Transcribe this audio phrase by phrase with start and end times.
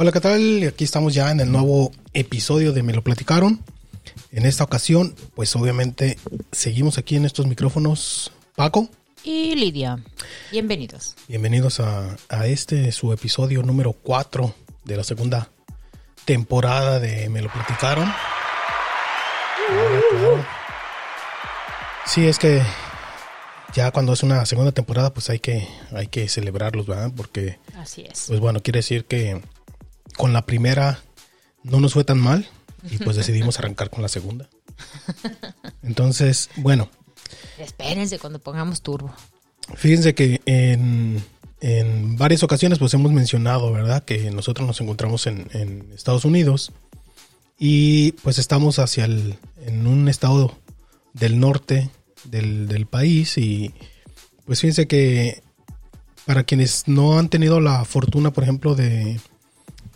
[0.00, 0.62] Hola, ¿qué tal?
[0.68, 3.64] Aquí estamos ya en el nuevo episodio de Me lo platicaron.
[4.30, 6.16] En esta ocasión, pues obviamente
[6.52, 8.30] seguimos aquí en estos micrófonos.
[8.54, 8.88] Paco.
[9.24, 9.98] Y Lidia.
[10.52, 11.16] Bienvenidos.
[11.26, 12.16] Bienvenidos a,
[12.46, 15.50] este, su episodio número 4 de la segunda
[16.24, 18.08] temporada de Me lo platicaron.
[22.06, 22.62] Sí, es que
[23.74, 27.10] ya cuando es una segunda temporada, pues hay que, hay que celebrarlos, ¿verdad?
[27.16, 27.58] Porque.
[27.76, 28.26] Así es.
[28.28, 29.42] Pues bueno, quiere decir que
[30.18, 31.00] con la primera
[31.62, 32.46] no nos fue tan mal
[32.90, 34.50] y pues decidimos arrancar con la segunda.
[35.82, 36.90] Entonces, bueno.
[37.58, 39.14] Espérense cuando pongamos turbo.
[39.74, 41.24] Fíjense que en,
[41.60, 44.04] en varias ocasiones pues hemos mencionado, ¿verdad?
[44.04, 46.72] Que nosotros nos encontramos en, en Estados Unidos
[47.58, 50.56] y pues estamos hacia el, en un estado
[51.12, 51.90] del norte
[52.24, 53.74] del, país y
[54.46, 55.42] pues fíjense que
[56.24, 59.20] para quienes no han tenido la fortuna, por ejemplo, de,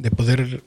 [0.03, 0.63] de poder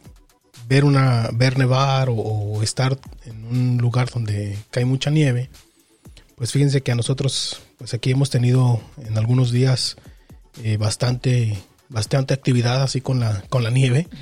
[0.67, 5.49] ver una ver nevar o, estar en un lugar donde cae mucha nieve,
[6.35, 9.97] pues fíjense que a nosotros, pues aquí hemos tenido en algunos días
[10.63, 11.57] eh, bastante
[11.89, 14.07] bastante actividad así con la con la nieve.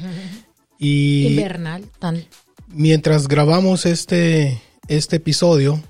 [0.80, 2.25] Y invernal tan.
[2.67, 5.81] mientras grabamos este este episodio,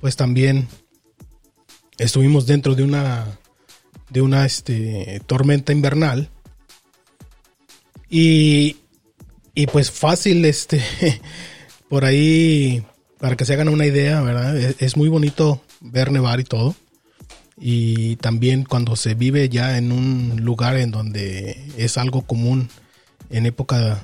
[0.00, 0.68] pues también
[1.96, 3.38] estuvimos dentro de una
[4.10, 6.28] de una este, tormenta invernal
[8.10, 8.76] y,
[9.54, 10.82] y pues fácil este
[11.88, 12.84] por ahí
[13.18, 16.74] para que se hagan una idea verdad es, muy bonito ver nevar y todo
[17.58, 22.68] y también cuando se vive ya en un lugar en donde es algo común
[23.30, 24.02] en época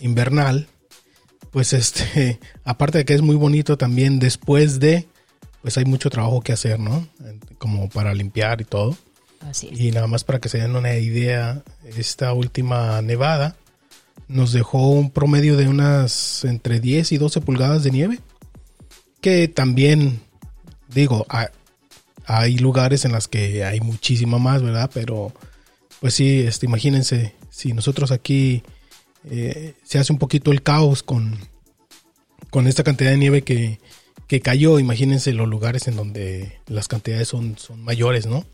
[0.00, 0.68] invernal
[1.52, 5.06] pues este, aparte de que es muy bonito también después de,
[5.60, 7.06] pues hay mucho trabajo que hacer, ¿no?
[7.58, 8.96] Como para limpiar y todo.
[9.70, 11.62] Y nada más para que se den una idea,
[11.96, 13.56] esta última nevada
[14.28, 18.20] nos dejó un promedio de unas entre 10 y 12 pulgadas de nieve.
[19.20, 20.20] Que también,
[20.88, 21.26] digo,
[22.26, 24.90] hay, lugares en las que hay muchísima más, ¿verdad?
[24.92, 25.32] Pero,
[26.00, 28.62] pues sí, este, imagínense, si nosotros aquí
[29.30, 31.38] eh, se hace un poquito el caos con,
[32.50, 33.78] con esta cantidad de nieve que,
[34.42, 34.78] cayó.
[34.78, 38.46] Imagínense los lugares en donde las cantidades son, son mayores, ¿no?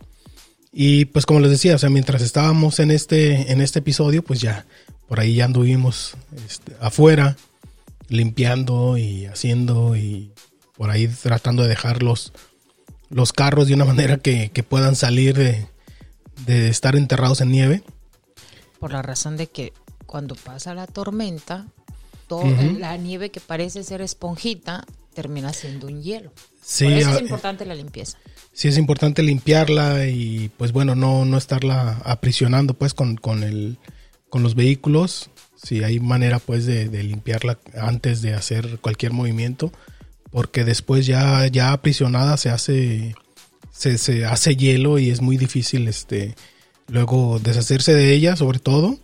[0.81, 4.41] Y pues como les decía, o sea, mientras estábamos en este, en este episodio, pues
[4.41, 4.65] ya
[5.09, 6.15] por ahí ya anduvimos
[6.47, 7.37] este, afuera,
[8.09, 10.31] limpiando y haciendo y
[10.77, 12.33] por ahí tratando de dejar los,
[13.11, 15.67] los carros de una manera que, puedan salir de,
[16.47, 17.83] de, estar enterrados en nieve.
[18.78, 19.72] Por la razón de que
[20.06, 21.67] cuando pasa la tormenta,
[22.28, 26.31] toda la nieve que parece ser esponjita termina siendo un hielo.
[26.62, 28.17] Sí, Por eso es importante la limpieza.
[28.58, 33.78] Sí, es importante limpiarla y pues bueno, no, no estarla aprisionando pues con, con, el,
[34.30, 35.30] con los vehículos.
[35.54, 39.70] Si hay manera pues de, limpiarla antes de hacer cualquier movimiento,
[40.32, 43.14] porque después ya, ya aprisionada se hace,
[43.70, 46.34] se, se hace hielo y es muy difícil este,
[46.88, 48.98] luego deshacerse de ella sobre todo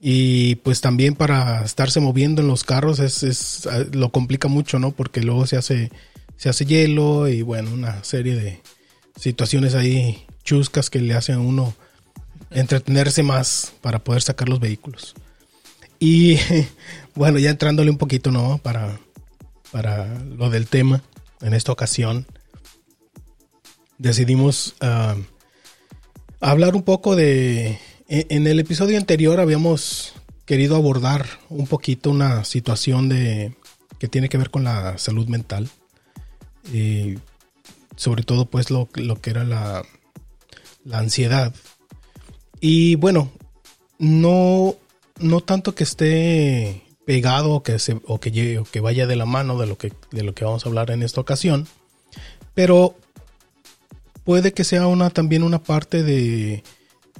[0.00, 4.92] y pues también para estarse moviendo en los carros es, ah, lo complica mucho, ¿no?
[4.92, 5.90] Porque luego se hace,
[6.36, 8.60] se hace hielo y bueno, una serie de
[9.16, 11.74] situaciones ahí chuscas que le hacen a uno
[12.50, 15.14] entretenerse más para poder sacar los vehículos.
[15.98, 16.38] Y
[17.14, 18.58] bueno, ya entrándole un poquito, ¿no?
[18.58, 18.98] Para,
[19.72, 21.02] para lo del tema,
[21.40, 22.26] en esta ocasión
[23.98, 25.16] decidimos ah,
[26.40, 27.78] hablar un poco de
[28.08, 30.12] en el episodio anterior habíamos
[30.44, 33.56] querido abordar un poquito una situación de
[33.98, 35.68] que tiene que ver con la salud mental.
[37.96, 39.82] Sobre todo pues lo, que era la,
[40.84, 41.54] la, ansiedad.
[42.60, 43.30] Y bueno,
[43.98, 44.76] no,
[45.18, 49.58] no tanto que esté pegado o que, se, o que, que vaya de la mano
[49.58, 51.66] de lo, que, de lo que vamos a hablar en esta ocasión,
[52.54, 52.96] pero
[54.24, 56.62] puede que sea una, también una parte de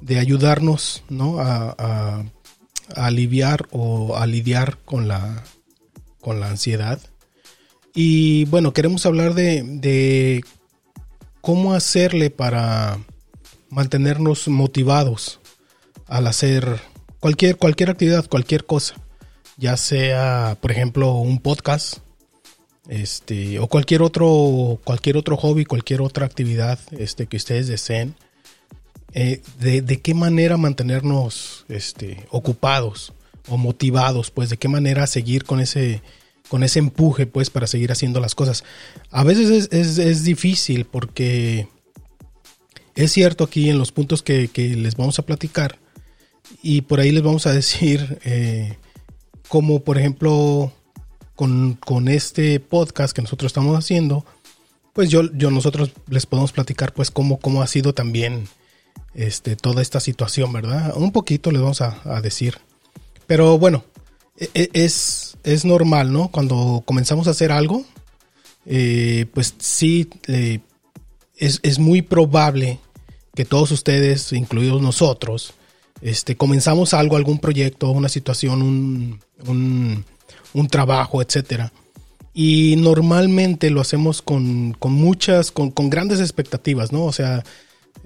[0.01, 1.39] de ayudarnos ¿no?
[1.41, 2.25] a,
[2.95, 5.43] aliviar o a lidiar con la,
[6.21, 7.01] con la ansiedad.
[7.95, 10.45] Y bueno, queremos hablar de
[11.47, 12.99] cómo hacerle para
[13.71, 15.39] mantenernos motivados
[16.09, 16.81] al hacer
[17.21, 18.97] cualquier, cualquier actividad, cualquier cosa.
[19.57, 21.99] Ya sea, por ejemplo, un podcast,
[22.89, 28.17] este, o cualquier otro, cualquier otro hobby, cualquier otra actividad este, que ustedes deseen.
[29.13, 33.13] Eh, de, qué manera mantenernos este, ocupados
[33.47, 36.03] o motivados, pues de qué manera seguir con ese,
[36.49, 38.65] con ese empuje, pues para seguir haciendo las cosas.
[39.11, 41.69] A veces es, difícil porque
[42.95, 45.79] es cierto aquí en los puntos que, les vamos a platicar,
[46.63, 48.77] y por ahí les vamos a decir eh,
[49.49, 50.73] cómo, por ejemplo,
[51.35, 54.25] con, este podcast que nosotros estamos haciendo,
[54.93, 58.49] pues yo, nosotros les podemos platicar pues cómo, cómo ha sido también
[59.15, 60.97] este, toda esta situación, ¿verdad?
[60.97, 62.59] Un poquito les vamos a, decir.
[63.27, 63.85] Pero bueno,
[64.39, 66.29] es, es normal, ¿no?
[66.29, 67.85] Cuando comenzamos a hacer algo,
[68.67, 70.09] eh, pues sí,
[71.37, 72.81] es, es, muy probable
[73.35, 75.55] que todos ustedes, incluidos nosotros,
[76.01, 80.05] este, comenzamos algo, algún proyecto, una situación, un, un,
[80.53, 81.73] un trabajo, etcétera.
[82.35, 87.05] Y normalmente lo hacemos con, con muchas, con, con, grandes expectativas, ¿no?
[87.05, 87.45] O sea,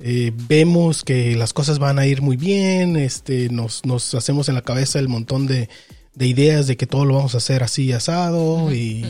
[0.02, 4.54] eh, vemos que las cosas van a ir muy bien, este, nos, nos hacemos en
[4.54, 5.68] la cabeza el montón de,
[6.14, 9.04] de, ideas de que todo lo vamos a hacer así asado y,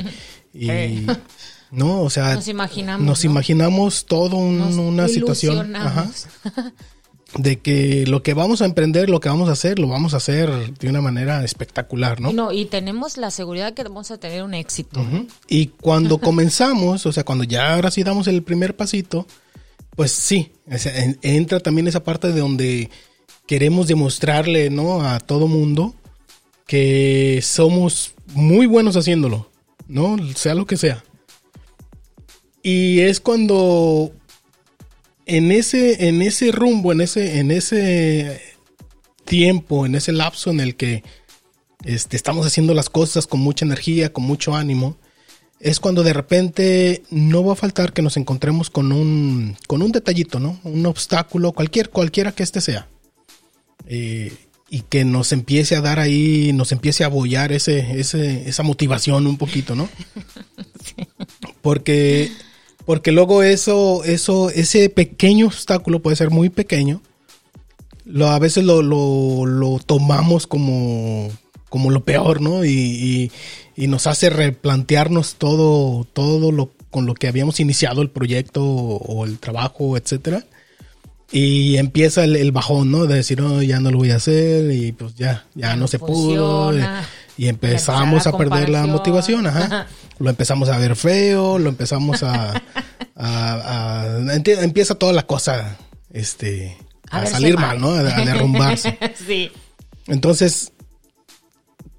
[0.53, 0.69] y
[1.71, 3.31] no, o sea, nos imaginamos, nos ¿no?
[3.31, 6.11] imaginamos todo un, Nos una situación ajá,
[7.39, 10.19] de que lo que vamos a emprender, lo que vamos a hacer, lo vamos a
[10.19, 12.33] hacer de una manera espectacular, ¿no?
[12.33, 15.01] No, y tenemos la seguridad que vamos a tener un éxito.
[15.49, 19.27] Y cuando comenzamos, o sea, cuando ya ahora sí damos el primer pasito,
[19.95, 20.53] pues sí,
[21.23, 22.91] entra también esa parte de donde
[23.47, 25.03] queremos demostrarle, ¿no?
[25.03, 25.95] A todo mundo
[26.71, 29.51] que somos muy buenos haciéndolo,
[29.89, 30.17] ¿no?
[30.37, 31.03] Sea lo que sea.
[32.63, 34.13] Y es cuando
[35.27, 38.41] en ese, en ese rumbo, en ese, en ese
[39.25, 41.03] tiempo, en ese lapso en el que
[41.85, 44.97] este, estamos haciendo las cosas con mucha energía, con mucho ánimo,
[45.59, 49.91] es cuando de repente no va a faltar que nos encontremos con un, con un
[49.91, 50.61] detallito, ¿no?
[50.63, 52.87] Un obstáculo, cualquier, cualquiera que este sea.
[53.89, 54.33] Eh,
[54.71, 59.27] y que nos empiece a dar ahí, nos empiece a abollar ese, ese, esa motivación
[59.27, 59.89] un poquito, ¿no?
[61.61, 62.33] Porque,
[62.87, 67.03] porque luego eso, eso, ese pequeño obstáculo puede ser muy pequeño.
[68.07, 71.31] Lo, a veces lo, lo, lo tomamos como,
[71.69, 72.65] como lo peor, ¿no?
[72.65, 73.33] Y, y,
[73.77, 78.97] y nos hace replantearnos todo, todo lo con lo que habíamos iniciado el proyecto o,
[78.97, 80.45] o el trabajo, etcétera.
[81.33, 83.07] Y empieza el, el bajón, ¿no?
[83.07, 85.99] De decir, no, ya no lo voy a hacer y pues ya, ya no se
[85.99, 86.65] pudo.
[86.67, 87.09] funciona.
[87.39, 89.87] Y empezamos a perder la motivación, ajá.
[90.19, 92.53] Lo empezamos a ver feo, lo empezamos a...
[93.17, 95.79] a- a- empieza toda la cosa,
[96.13, 96.77] este...
[97.11, 97.81] A salir mal.
[97.81, 97.93] ¿no?
[97.93, 98.99] A derrumbarse.
[99.27, 99.51] sí.
[100.09, 100.73] Entonces,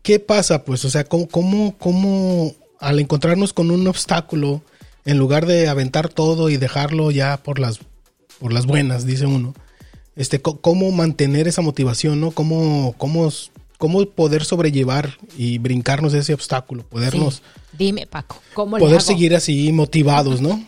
[0.04, 0.63] ¿qué pasa?
[0.66, 4.62] Pues, o sea, ¿cómo, cómo, cómo al encontrarnos con un obstáculo,
[5.06, 7.80] en lugar de aventar todo y dejarlo ya por las,
[8.42, 9.54] por las buenas, dice uno,
[10.16, 12.32] este, cómo mantener esa motivación, ¿no?
[12.32, 13.30] Cómo, cómo,
[13.78, 17.42] cómo poder sobrellevar y brincarnos ese obstáculo, podernos, Sí.
[17.78, 19.06] Dime, Paco, ¿cómo le poder hago?
[19.06, 20.66] seguir así motivados, ¿no?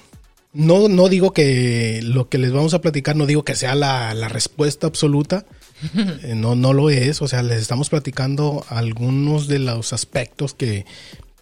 [0.53, 4.13] No, no digo que lo que les vamos a platicar, no digo que sea la,
[4.13, 5.46] la respuesta absoluta,
[6.24, 10.86] eh, no, no lo es, o sea, les estamos platicando algunos de los aspectos que,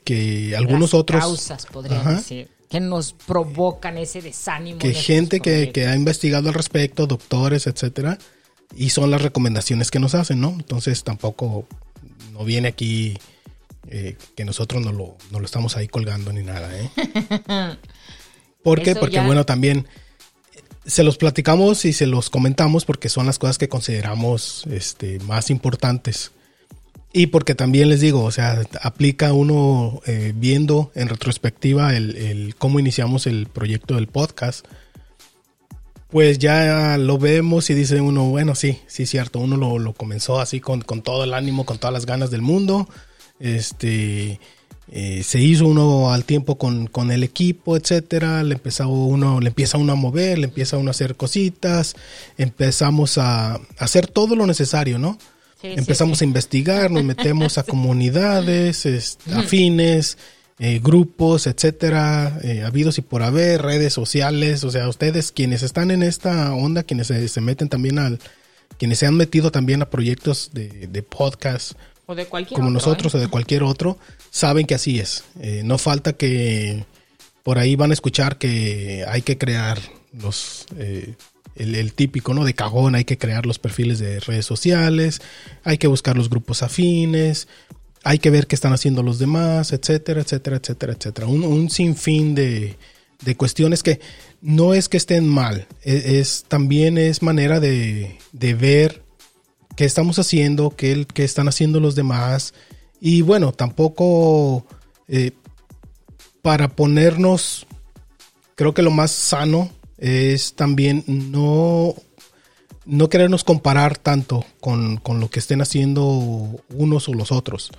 [0.05, 1.19] que algunos Las otros...
[1.21, 2.15] causas, Ajá.
[2.15, 4.79] decir, que nos provocan ese desánimo.
[4.79, 8.17] que gente que, que ha investigado al respecto, doctores, etcétera,
[8.75, 10.51] y son las recomendaciones que nos hacen, ¿no?
[10.51, 11.67] Entonces tampoco
[12.31, 13.17] no viene aquí
[13.89, 16.89] eh, que nosotros no lo, no lo estamos ahí colgando ni nada, ¿eh?
[18.63, 18.91] ¿Por qué?
[18.91, 19.87] Eso Porque ya- bueno, también
[20.55, 25.19] eh, se los platicamos y se los comentamos porque son las cosas que consideramos este,
[25.19, 26.31] más importantes.
[27.13, 32.79] Y porque también les digo, o sea, aplica uno eh, viendo en retrospectiva el, cómo
[32.79, 34.65] iniciamos el proyecto del podcast.
[36.09, 40.59] Pues ya lo vemos y dice uno, bueno, sí, sí, cierto, uno lo, comenzó así
[40.59, 42.87] con, con todo el ánimo, con todas las ganas del mundo.
[43.39, 44.39] Este,
[44.89, 48.43] eh, se hizo uno al tiempo con, con el equipo, etcétera.
[48.43, 51.95] Le uno, le empieza uno a mover, le empieza uno a hacer cositas.
[52.37, 55.17] Empezamos a hacer todo lo necesario, ¿no?
[55.61, 56.25] Sí, Empezamos sí.
[56.25, 57.63] a investigar, nos metemos a
[58.11, 60.17] comunidades, es- afines,
[60.59, 65.89] eh, grupos, etcétera, eh, habidos y por haber, redes sociales, o sea, ustedes quienes están
[65.91, 68.19] en esta onda, quienes se, se meten también al,
[68.77, 71.73] quienes se han metido también a proyectos de, de podcast,
[72.05, 73.17] O de cualquier como otro, nosotros ¿eh?
[73.17, 73.97] o de cualquier otro,
[74.29, 75.23] saben que así es.
[75.41, 76.85] Eh, no falta que
[77.43, 79.79] por ahí van a escuchar que hay que crear
[80.13, 81.15] los eh,
[81.55, 82.45] el, típico, ¿no?
[82.45, 85.21] De cajón, hay que crear los perfiles de redes sociales,
[85.63, 87.47] hay que buscar los grupos afines,
[88.03, 91.27] hay que ver qué están haciendo los demás, etcétera, etcétera, etcétera, etcétera.
[91.27, 92.77] Un, un sinfín de,
[93.23, 93.99] de cuestiones que
[94.41, 99.03] no es que estén mal, e- es, también es manera de, de ver
[99.75, 102.53] qué estamos haciendo, qué, qué están haciendo los demás.
[102.99, 104.65] Y bueno, tampoco
[105.07, 105.31] eh,
[106.41, 107.67] para ponernos,
[108.55, 109.69] creo que lo más sano
[110.01, 111.93] es también no,
[112.85, 116.03] no querernos comparar tanto con, con, lo que estén haciendo
[116.73, 117.71] unos o los otros.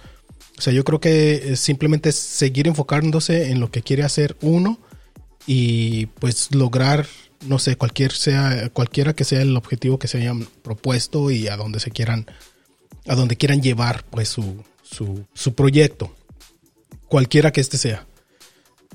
[0.57, 4.79] O sea, yo creo que simplemente seguir enfocándose en lo que quiere hacer uno
[5.47, 7.07] y pues lograr,
[7.45, 11.57] no sé, cualquier sea, cualquiera que sea el objetivo que se hayan propuesto y a
[11.57, 12.27] donde se quieran,
[13.09, 16.15] a donde quieran llevar pues su, su, su proyecto,
[17.09, 18.07] cualquiera que este sea.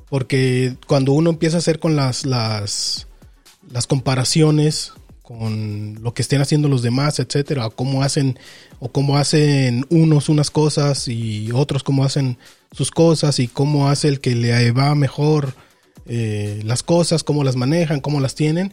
[0.10, 3.07] Porque cuando uno empieza a hacer con las, las,
[3.72, 8.40] las comparaciones con lo que estén haciendo los demás, etcétera, o cómo hacen
[8.80, 12.38] o cómo hacen unos unas cosas y otros cómo hacen
[12.72, 15.54] sus cosas y cómo hace el que le va mejor
[16.06, 18.72] eh, las cosas, cómo las manejan, cómo las tienen,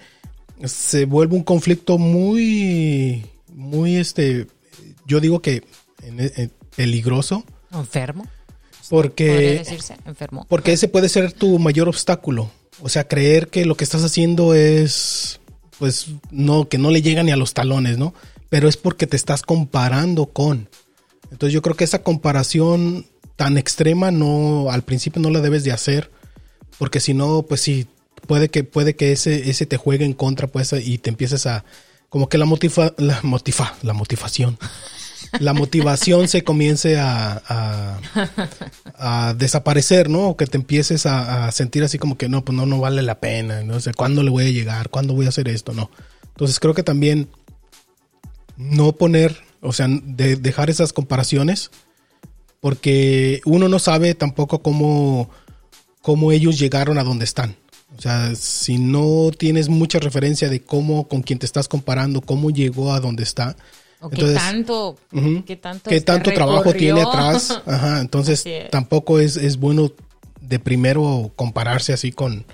[0.65, 4.47] se vuelve un conflicto muy, muy este,
[5.07, 5.65] yo digo que
[6.77, 7.45] peligroso.
[7.73, 8.27] Enfermo.
[8.91, 9.97] Porque, decirse?
[10.05, 10.47] Enfermo.
[10.49, 12.51] Porque ese puede ser tu mayor obstáculo.
[12.83, 15.41] O sea, creer que lo que estás haciendo es
[15.79, 18.15] pues no, que no le llega ni a los talones, ¿no?
[18.49, 20.69] Pero es porque te estás comparando con.
[21.31, 25.73] Entonces yo creo que esa comparación tan extrema no, al principio no la debes de
[25.73, 26.11] hacer,
[26.79, 27.87] porque si no, pues sí,
[28.27, 31.65] puede que, puede que ese, ese te juegue en contra, pues, y te empieces a,
[32.09, 34.59] como que la motiva, la motiva, la motivación
[35.41, 38.01] la motivación se comience a,
[38.97, 40.29] a, desaparecer, ¿no?
[40.29, 43.21] O que te empieces a, sentir así como que no, pues no, no vale la
[43.21, 44.91] pena, no sé, ¿cuándo le voy a llegar?
[44.91, 45.73] ¿Cuándo voy a hacer esto?
[45.73, 45.91] No.
[46.29, 47.29] Entonces creo que también
[48.57, 51.71] no poner, o sea, de dejar esas comparaciones,
[52.61, 55.31] porque uno no sabe tampoco cómo,
[56.03, 57.57] cómo ellos llegaron a donde están.
[57.97, 62.51] O sea, si no tienes mucha referencia de cómo, con quién te estás comparando, cómo
[62.51, 63.57] llegó a donde está,
[64.11, 64.97] qué tanto,
[65.47, 67.63] qué tanto, ¿qué tanto trabajo tiene atrás.
[67.67, 69.93] Ajá, entonces tampoco es, es, bueno
[70.41, 72.45] de primero compararse así con,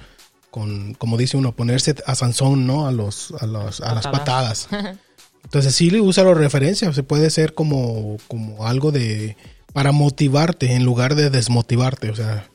[0.51, 2.87] con, como dice uno, ponerse a Sansón, ¿no?
[2.87, 4.69] A, los, a, los, a las patadas.
[5.45, 9.37] Entonces sí le usa la referencia, se puede ser como, como algo de,
[9.73, 12.11] para motivarte en lugar de desmotivarte.
[12.11, 12.49] O sea,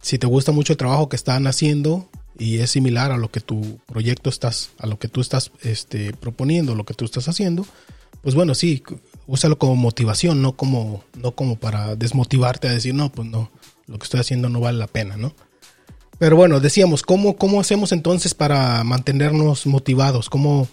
[0.00, 3.40] si te gusta mucho el trabajo que están haciendo, y es similar a lo que
[3.40, 7.66] tu proyecto estás, a lo que tú estás este, proponiendo, lo que tú estás haciendo,
[8.22, 8.82] pues bueno, sí,
[9.26, 13.50] úsalo como motivación, no como, no como para desmotivarte a decir, no, pues no,
[13.86, 15.34] lo que estoy haciendo no vale la pena, ¿no?
[16.18, 20.30] Pero bueno, decíamos, ¿cómo, cómo hacemos entonces para mantenernos motivados?
[20.30, 20.68] ¿Cómo,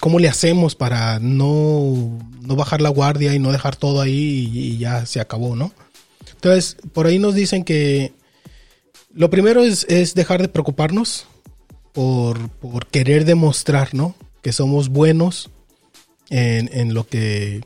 [0.00, 4.78] cómo le hacemos para no, no bajar la guardia y no dejar todo ahí y
[4.78, 5.72] ya se acabó, ¿no?
[6.32, 8.12] Entonces, por ahí nos dicen que
[9.16, 11.26] lo primero es, dejar de preocuparnos
[11.92, 12.38] por,
[12.90, 14.14] querer demostrar, ¿no?
[14.42, 15.50] Que somos buenos
[16.28, 17.62] en, lo que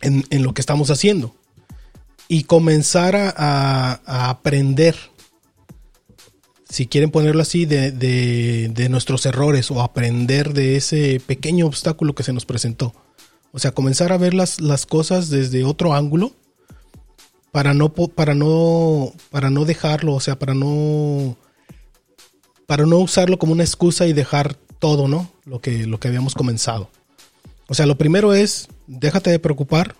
[0.00, 1.34] en, lo que estamos haciendo
[2.26, 4.96] y comenzar a, aprender,
[6.68, 12.32] si quieren ponerlo así, de, nuestros errores o aprender de ese pequeño obstáculo que se
[12.32, 12.94] nos presentó.
[13.52, 16.32] O sea, comenzar a ver las, las cosas desde otro ángulo
[17.52, 21.36] para no para no para no dejarlo, o sea, para no
[22.66, 25.30] para no usarlo como una excusa y dejar todo, ¿no?
[25.44, 26.90] Lo que lo que habíamos comenzado.
[27.68, 29.94] O sea, lo primero es déjate de preocupar,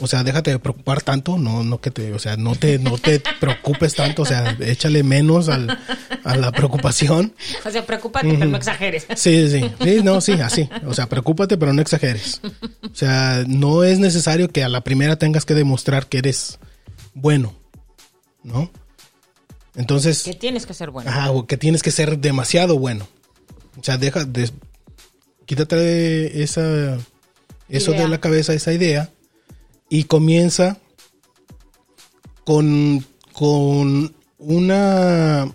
[0.00, 2.98] o sea, déjate de preocupar tanto, no, no que te, o sea, no te, no
[2.98, 5.78] te preocupes tanto, o sea, échale menos al,
[6.24, 7.34] a la preocupación.
[7.64, 9.06] O sea, preocúpate, pero no exageres.
[9.14, 10.68] Sí, sí, sí, no, sí, así.
[10.86, 12.40] O sea, preocúpate, pero no exageres.
[12.82, 16.58] O sea, no es necesario que a la primera tengas que demostrar que eres
[17.14, 17.54] bueno,
[18.42, 18.70] ¿no?
[19.76, 20.22] Entonces.
[20.22, 21.10] Que tienes que ser bueno.
[21.10, 23.06] Ajá, o que tienes que ser demasiado bueno.
[23.78, 24.50] O sea, deja, de,
[25.46, 26.98] quítate esa,
[27.68, 29.10] eso de la cabeza, esa idea
[29.90, 30.78] y comienza
[32.44, 33.04] con,
[33.34, 35.52] con una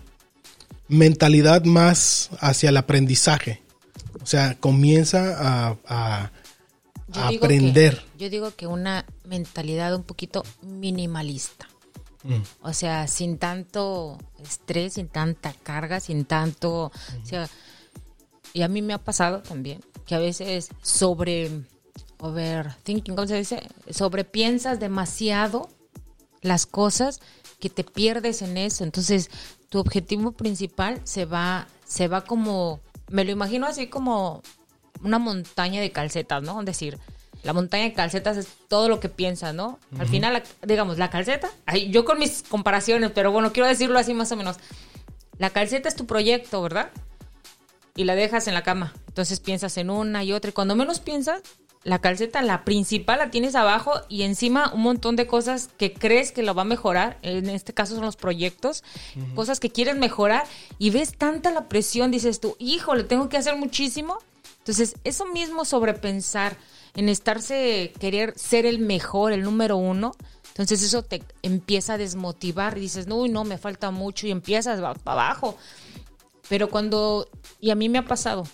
[0.88, 3.62] mentalidad más hacia el aprendizaje.
[4.22, 6.30] O sea, comienza a,
[7.12, 8.04] aprender.
[8.18, 11.66] yo digo que una mentalidad un poquito minimalista.
[12.22, 12.42] Mm.
[12.62, 16.86] O sea, sin tanto estrés, sin tanta carga, sin tanto...
[16.86, 17.48] O sea,
[18.52, 21.50] y a mí me ha pasado también que a veces sobre
[22.18, 23.62] overthinking, ¿cómo se dice?
[23.90, 25.68] Sobrepiensas demasiado
[26.42, 27.20] las cosas
[27.58, 28.84] que te pierdes en eso.
[28.84, 29.30] Entonces,
[29.68, 32.80] tu objetivo principal se va, se va como,
[33.10, 34.42] me lo imagino así como
[35.02, 36.60] una montaña de calcetas, ¿no?
[36.60, 36.98] Es decir,
[37.42, 39.78] la montaña de calcetas es todo lo que piensas, ¿no?
[39.98, 41.48] Al final, digamos, la calceta,
[41.90, 44.56] yo con mis comparaciones, pero bueno, quiero decirlo así más o menos.
[45.38, 46.90] La calceta es tu proyecto, ¿verdad?
[47.94, 48.94] Y la dejas en la cama.
[49.06, 50.50] Entonces piensas en una y otra.
[50.50, 51.42] Y cuando menos piensas,
[51.86, 56.32] la calceta, la principal la tienes abajo y encima un montón de cosas que crees
[56.32, 57.16] que lo va a mejorar.
[57.22, 58.82] En este caso son los proyectos,
[59.36, 60.44] cosas que quieres mejorar
[60.80, 64.18] y ves tanta la presión, dices tú, híjole, tengo que hacer muchísimo.
[64.58, 66.56] Entonces, eso mismo sobrepensar
[66.96, 70.10] en estarse, querer ser el mejor, el número uno,
[70.48, 74.80] entonces eso te empieza a desmotivar y dices, no, no, me falta mucho y empiezas
[74.80, 75.56] para abajo.
[76.48, 77.28] Pero cuando,
[77.60, 78.44] y a mí me ha pasado,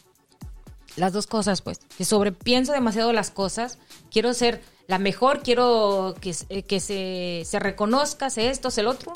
[0.96, 3.78] las dos cosas, pues, que sobrepienso demasiado las cosas,
[4.10, 8.88] quiero ser la mejor, quiero que, eh, que se, se, reconozca, sé esto, sé el
[8.88, 9.12] otro.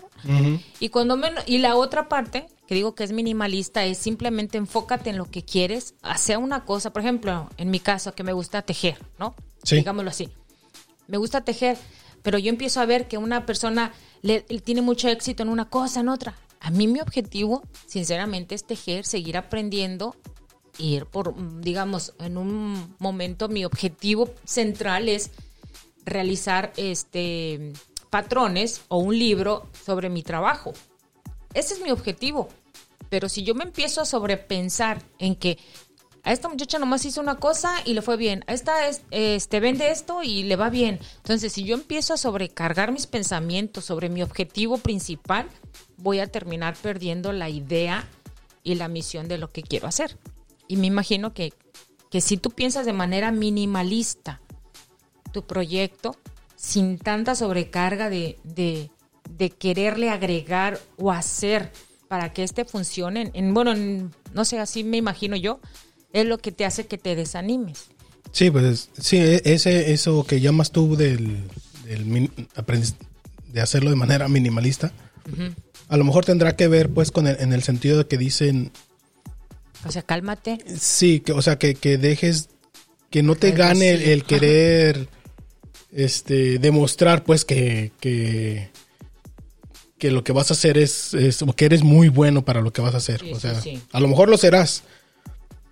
[0.81, 5.11] Y cuando menos, y la otra parte, que digo que es minimalista, es simplemente enfócate
[5.11, 8.63] en lo que quieres, hacer una cosa, por ejemplo, en mi caso, que me gusta
[8.63, 9.35] tejer, ¿no?
[9.63, 9.77] Sí.
[9.77, 10.31] Digámoslo así.
[11.09, 11.77] Me gusta tejer,
[12.23, 13.93] pero yo empiezo a ver que una persona
[14.23, 16.35] le, tiene mucho éxito en una cosa, en otra.
[16.61, 20.17] A mí mi objetivo, sinceramente, es tejer, seguir aprendiendo
[20.79, 25.31] ir por, digamos, en un momento mi objetivo central es
[26.05, 27.73] realizar este
[28.11, 30.73] patrones o un libro sobre mi trabajo.
[31.55, 32.49] Ese es mi objetivo.
[33.09, 35.59] Pero si yo me empiezo a sobrepensar en que
[36.23, 39.91] a esta muchacha nomás hizo una cosa y le fue bien, a esta este, vende
[39.91, 40.99] esto y le va bien.
[41.19, 45.49] Entonces, si yo empiezo a sobrecargar mis pensamientos sobre mi objetivo principal,
[45.99, 48.09] voy a terminar perdiendo la idea
[48.65, 50.19] y la misión de lo que quiero hacer.
[50.69, 51.53] Y me imagino que,
[52.11, 54.41] que si tú piensas de manera minimalista
[55.33, 56.17] tu proyecto,
[56.57, 58.91] sin tanta sobrecarga de, de,
[59.51, 61.71] quererle agregar o hacer
[62.09, 63.75] para que este funcione, en, bueno,
[64.33, 65.61] no sé, así me imagino yo,
[66.13, 67.89] es lo que te hace que te desanimes.
[68.33, 71.45] Sí, pues sí, e, ese, eso que llamas tú del,
[71.85, 72.31] del
[73.53, 74.93] de hacerlo de manera minimalista,
[75.89, 78.73] a lo mejor tendrá que ver pues con el, en el sentido de que dicen
[79.85, 80.59] o sea, cálmate.
[80.79, 82.49] Sí, que, o sea, que, dejes,
[83.11, 85.09] que no te gane el, querer
[85.93, 88.71] este, demostrar, pues, que, que,
[90.11, 92.95] lo que vas a hacer es, es, que eres muy bueno para lo que vas
[92.95, 93.25] a hacer.
[93.33, 93.61] o sea,
[93.93, 94.85] a lo mejor lo serás,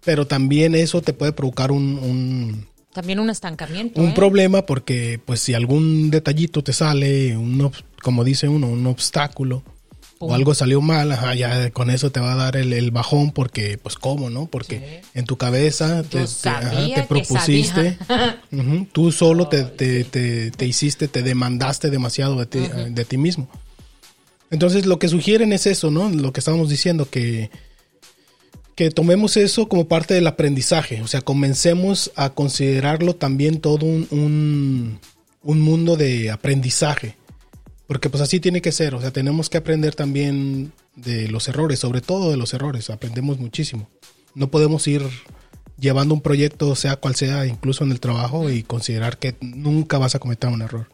[0.05, 4.01] pero también eso te puede provocar un, también un estancamiento.
[4.01, 4.15] Un ¿eh?
[4.15, 9.65] problema porque, pues, si algún detallito te sale, un, como dice uno, un obstáculo,
[10.25, 13.79] o algo salió mal, ajá, ya con eso te va a dar el, bajón porque,
[13.79, 14.47] pues, ¿cómo, no?
[14.47, 17.99] Porque en tu cabeza te, te, propusiste,
[18.93, 22.61] tú solo te, te, hiciste, te demandaste demasiado de ti,
[22.91, 23.49] de ti mismo.
[24.51, 26.09] Entonces, lo que sugieren es eso, ¿no?
[26.09, 27.51] Lo que estábamos diciendo, que,
[28.75, 34.07] que tomemos eso como parte del aprendizaje, o sea, comencemos a considerarlo también todo un,
[34.11, 35.01] un,
[35.43, 37.17] un mundo de aprendizaje
[37.87, 41.81] porque pues así tiene que ser, o sea, tenemos que aprender también de los errores,
[41.81, 43.89] sobre todo de los errores, aprendemos muchísimo.
[44.35, 45.03] No podemos ir
[45.79, 50.15] llevando un proyecto, sea cual sea, incluso en el trabajo, y considerar que nunca vas
[50.15, 50.89] a cometer un error.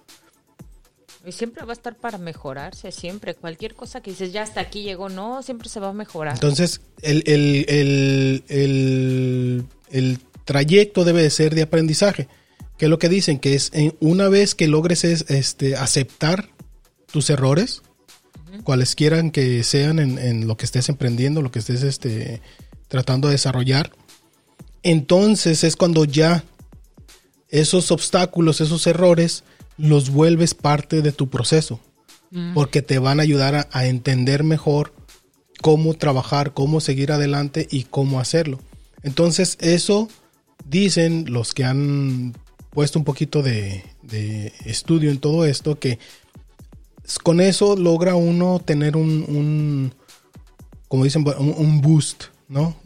[1.25, 3.35] Y siempre va a estar para mejorarse, siempre.
[3.35, 6.35] Cualquier cosa que dices, ya hasta aquí llegó, no, siempre se va a mejorar.
[6.35, 12.27] Entonces, el, el, el, el trayecto debe de ser de aprendizaje.
[12.79, 16.49] Que es lo que dicen, que es una vez que logres este, aceptar
[17.11, 17.83] tus errores,
[18.65, 22.41] cuales quieran que sean en, lo que estés emprendiendo, lo que estés este,
[22.89, 23.93] tratando de desarrollar.
[24.83, 26.45] Entonces es cuando ya
[27.49, 29.45] esos obstáculos, esos errores,
[29.77, 31.81] los vuelves parte de tu proceso,
[32.31, 32.55] mm.
[32.55, 34.93] porque te van a ayudar a, entender mejor
[35.61, 38.61] cómo trabajar, cómo seguir adelante y cómo hacerlo.
[39.03, 40.09] Entonces eso
[40.65, 42.35] dicen los que han
[42.71, 45.99] puesto un poquito de, de estudio en todo esto, que
[47.19, 49.93] con eso logra uno tener un,
[50.89, 52.77] como dicen, un, boost, ¿no?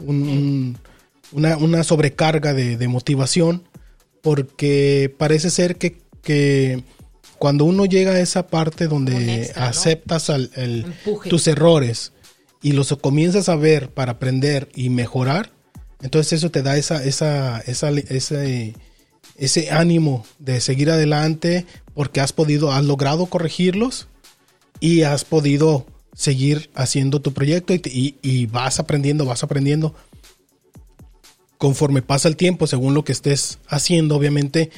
[1.31, 3.63] una, sobrecarga de, motivación,
[4.21, 6.83] porque parece ser que,
[7.37, 10.31] cuando uno llega a esa parte donde aceptas
[11.29, 12.13] tus errores
[12.61, 15.51] y los comienzas a ver para aprender y mejorar,
[16.01, 18.73] entonces eso te da esa, esa, esa, ese,
[19.37, 24.07] ese ánimo de seguir adelante porque has podido, has logrado corregirlos
[24.79, 25.85] y has podido
[26.15, 29.93] seguir haciendo tu proyecto y, vas aprendiendo, vas aprendiendo.
[31.57, 34.71] Conforme pasa el tiempo, según lo que estés haciendo, obviamente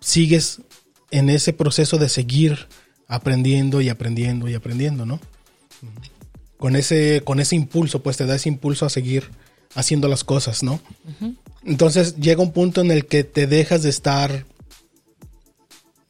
[0.00, 0.60] sigues
[1.10, 2.68] en ese proceso de seguir
[3.08, 5.20] aprendiendo y aprendiendo y aprendiendo, ¿no?
[6.56, 9.30] Con ese, con ese impulso, pues te da ese impulso a seguir
[9.74, 10.80] haciendo las cosas, ¿no?
[11.64, 14.44] Entonces llega un punto en el que te dejas de estar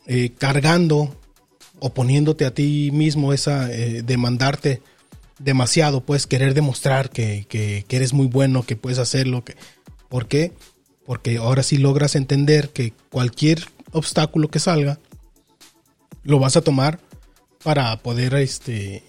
[0.06, 1.16] eh, cargando
[1.84, 4.80] o poniéndote a ti mismo esa, eh, demandarte
[5.40, 9.44] demasiado, puedes querer demostrar que, eres muy bueno, que puedes hacerlo.
[9.44, 9.56] Que,
[10.08, 10.52] ¿Por qué?
[11.04, 15.00] porque ahora sí logras entender que cualquier obstáculo que salga,
[16.22, 17.00] lo vas a tomar
[17.64, 19.02] para poder este,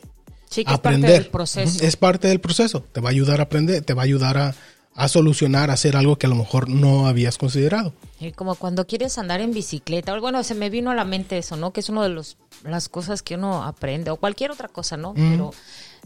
[0.50, 1.12] Sí, que aprender.
[1.12, 1.86] es parte del proceso.
[1.86, 2.84] Es parte del proceso.
[2.92, 4.56] Te va a ayudar a aprender, te va a ayudar a,
[4.96, 7.94] a solucionar, a hacer algo que a lo mejor no habías considerado.
[8.20, 11.56] Y como cuando quieres andar en bicicleta, bueno, se me vino a la mente eso,
[11.56, 11.74] ¿no?
[11.74, 15.14] Que es una de los, las cosas que uno aprende, o cualquier otra cosa, ¿no?
[15.16, 15.52] Pero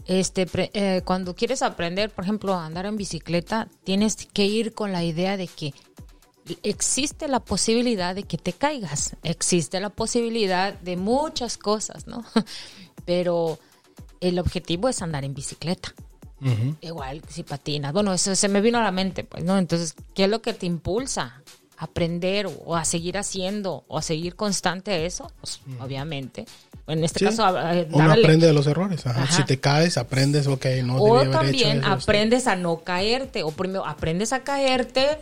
[0.06, 4.72] este, pre- eh, cuando quieres aprender, por ejemplo, a andar en bicicleta, tienes que ir
[4.72, 5.74] con la idea de que
[6.62, 12.24] existe la posibilidad de que te caigas, existe la posibilidad de muchas cosas, ¿no?
[13.04, 13.58] Pero
[14.20, 15.94] el objetivo es andar en bicicleta.
[16.80, 17.92] Igual si patinas.
[17.92, 19.58] Bueno, eso se me vino a la mente, pues, ¿no?
[19.58, 21.42] Entonces, ¿qué es lo que te impulsa?
[21.80, 25.30] a aprender o, a seguir haciendo o a seguir constante a eso?
[25.40, 26.44] Pues, obviamente.
[26.88, 27.24] En este Sí.
[27.26, 29.06] caso, a- a- Uno aprende de los errores.
[29.06, 29.22] ajá.
[29.22, 29.32] Ajá.
[29.36, 32.02] Si te caes, aprendes, ok, no o debí haber hecho también eso, esto.
[32.10, 33.44] aprendes a no caerte.
[33.44, 35.18] O primero aprendes a caerte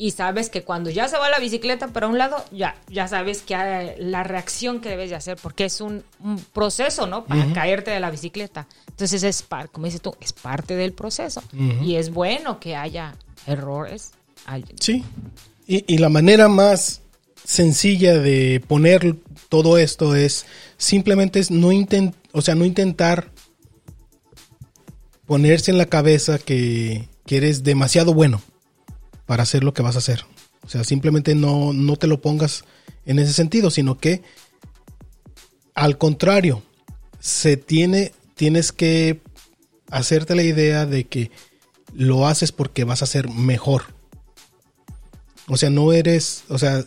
[0.00, 3.42] y sabes que cuando ya se va la bicicleta para un lado, ya, ya sabes
[3.42, 7.24] que hay la reacción que debes de hacer, porque es un, un proceso, ¿no?
[7.24, 8.68] Para caerte de la bicicleta.
[8.88, 11.42] Entonces es par, como dices tú, es parte del proceso.
[11.82, 14.12] Y es bueno que haya errores.
[14.46, 15.04] hay- Sí.
[15.66, 17.00] Y, y la manera más
[17.44, 19.16] sencilla de poner
[19.48, 23.30] todo esto es simplemente es no intent, o sea, no intentar
[25.26, 28.40] ponerse en la cabeza que, que eres demasiado bueno
[29.28, 30.24] para hacer lo que vas a hacer.
[30.64, 32.64] O sea, simplemente no, no te lo pongas
[33.04, 34.22] en ese sentido, sino que
[35.74, 36.62] al contrario,
[37.20, 39.20] se tiene, tienes que
[39.90, 41.30] hacerte la idea de que
[41.94, 43.82] lo haces porque vas a ser mejor.
[45.46, 46.84] O sea, no eres, o sea,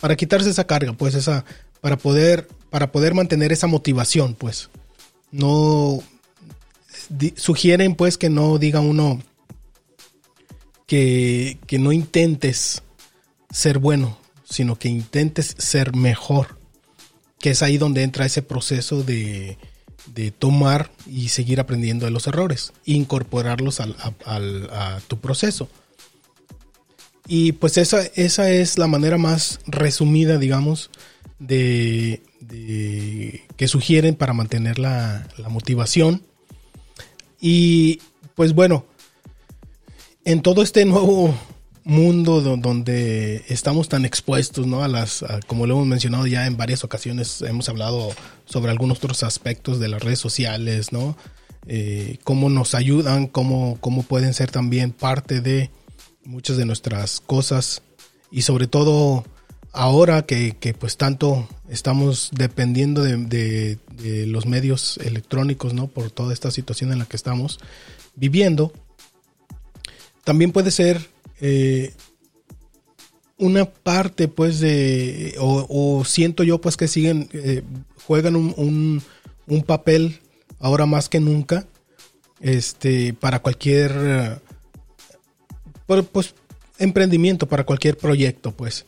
[0.00, 1.44] para quitarse esa carga, pues esa,
[1.80, 4.70] para poder, para poder mantener esa motivación, pues,
[5.32, 6.02] no,
[7.36, 9.20] sugieren pues que no diga uno
[10.90, 12.82] que, que no intentes
[13.48, 16.58] ser bueno, sino que intentes ser mejor,
[17.38, 19.56] que es ahí donde entra ese proceso de,
[20.12, 23.94] de tomar y seguir aprendiendo de los errores, incorporarlos al-
[24.26, 25.68] a- tu proceso.
[27.28, 30.90] Y pues esa, esa es la manera más resumida, digamos,
[31.38, 36.24] de, de- que sugieren para mantener la, la motivación.
[37.40, 38.00] Y
[38.34, 38.86] pues bueno,
[40.24, 41.34] en todo este nuevo
[41.84, 44.82] mundo do- donde estamos tan expuestos, ¿no?
[44.82, 48.10] A las, como lo hemos mencionado ya en varias ocasiones, hemos hablado
[48.44, 51.16] sobre algunos otros aspectos de las redes sociales, ¿no?
[51.66, 55.70] Eh, cómo nos ayudan, cómo, cómo pueden ser también parte de
[56.24, 57.82] muchas de nuestras cosas
[58.30, 59.24] y sobre todo
[59.72, 65.86] ahora que, que, pues tanto estamos dependiendo de, de- de los medios electrónicos, ¿no?
[65.88, 67.58] Por toda esta situación en la que estamos
[68.16, 68.72] viviendo,
[70.24, 71.08] también puede ser
[71.40, 71.92] eh,
[73.38, 77.62] una parte pues de o, siento yo pues que siguen eh,
[78.06, 79.02] juegan un, un-
[79.62, 80.20] papel
[80.60, 81.66] ahora más que nunca
[82.40, 84.38] este para cualquier eh,
[86.12, 86.34] pues
[86.78, 88.86] emprendimiento para cualquier proyecto pues.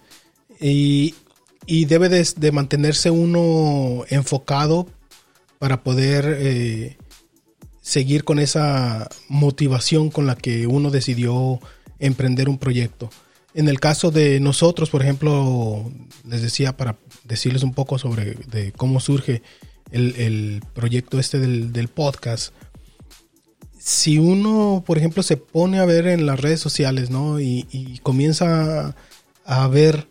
[0.60, 1.14] Y,
[1.66, 4.86] y debe de, de mantenerse uno enfocado
[5.58, 6.96] para poder eh,
[7.82, 11.60] seguir con esa motivación con la que uno decidió
[11.98, 13.10] emprender un proyecto.
[13.54, 15.92] En el caso de nosotros, por ejemplo,
[16.26, 19.42] les decía para decirles un poco sobre de cómo surge
[19.90, 22.54] el, el proyecto este del, del podcast.
[23.78, 27.40] Si uno, por ejemplo, se pone a ver en las redes sociales, ¿no?
[27.40, 28.94] Y, comienza
[29.44, 30.06] a, ver,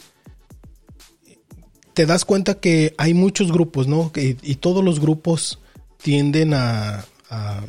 [1.94, 4.12] te das cuenta que hay muchos grupos, ¿no?
[4.16, 5.60] Y todos los grupos
[6.02, 7.66] tienden a, a-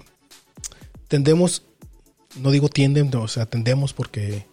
[1.09, 1.63] tendemos,
[2.37, 4.47] no digo tienden, no, o sea, tendemos porque,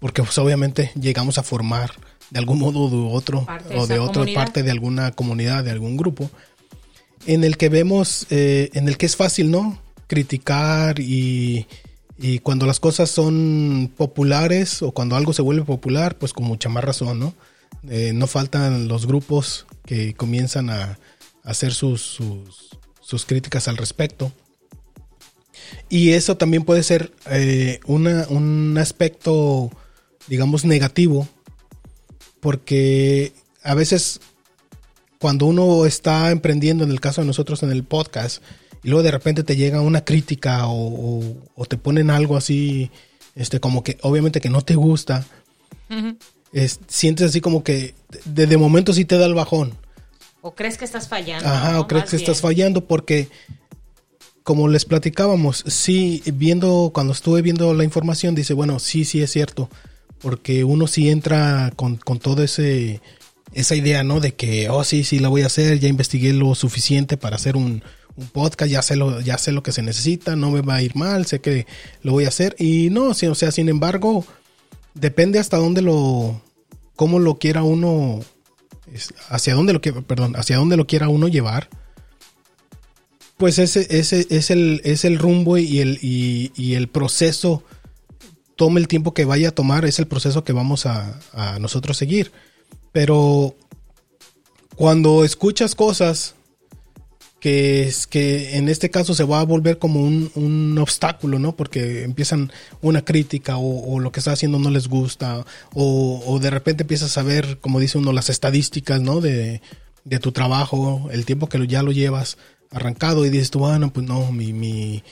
[0.00, 1.92] porque pues, obviamente llegamos a formar
[2.30, 4.40] de algún modo u otro, Parte o de otra comunidad.
[4.44, 6.30] parte de alguna comunidad, de algún grupo,
[7.26, 9.78] en el que vemos, eh, en el que es fácil, ¿no?
[10.06, 11.66] Criticar y,
[12.18, 16.68] y cuando las cosas son populares o cuando algo se vuelve popular, pues con mucha
[16.68, 17.34] más razón, ¿no?
[17.88, 20.98] Eh, no faltan los grupos que comienzan a, a
[21.50, 22.70] hacer sus, sus,
[23.02, 24.32] sus críticas al respecto.
[25.88, 29.70] Y eso también puede ser eh, una- un aspecto,
[30.28, 31.28] digamos, negativo,
[32.40, 34.20] porque a veces
[35.18, 38.42] cuando uno está emprendiendo, en el caso de nosotros en el podcast,
[38.82, 42.90] y luego de repente te llega una crítica o, o- o te ponen algo así,
[43.36, 45.24] este, como que obviamente que no te gusta,
[46.52, 49.74] es- sientes así como que de, de momento sí te da el bajón.
[50.42, 51.48] O crees que estás fallando.
[51.48, 51.80] Ajá, ¿no?
[51.80, 53.28] o crees Más que estás fallando porque,
[54.42, 59.30] como les platicábamos, sí, viendo, cuando estuve viendo la información, dice, bueno, sí, sí es
[59.30, 59.70] cierto.
[60.20, 63.00] porque uno sí entra con, con todo ese
[63.52, 64.20] esa idea, ¿no?
[64.20, 67.56] De que, oh, sí, sí, la voy a hacer, ya investigué lo suficiente para hacer
[67.56, 67.82] un,
[68.16, 70.82] un podcast, ya sé, lo, ya sé lo que se necesita, no me va a
[70.82, 71.66] ir mal, sé que
[72.02, 72.56] lo voy a hacer.
[72.58, 74.24] Y no, sí, o sea, sin embargo,
[74.94, 76.40] depende hasta dónde lo,
[76.96, 78.20] cómo lo quiera uno,
[79.28, 81.68] hacia dónde lo perdón, hacia dónde lo quiera uno llevar.
[83.36, 87.64] Pues ese, ese es, el, es el rumbo y el, y, el proceso,
[88.56, 91.96] tome el tiempo que vaya a tomar, es el proceso que vamos a, a nosotros
[91.96, 92.30] seguir.
[92.92, 93.56] Pero
[94.76, 96.34] cuando escuchas cosas
[97.42, 101.56] que, es, que en este caso se va a volver como un, obstáculo, ¿no?
[101.56, 106.84] Porque empiezan una crítica o, lo que está haciendo no les gusta o, de repente
[106.84, 109.20] empiezas a ver, como dice uno, las estadísticas, ¿no?
[109.20, 109.60] De,
[110.20, 112.38] tu trabajo, el tiempo que ya lo llevas
[112.70, 115.02] arrancado y dices tú, bueno, pues no, mi, mi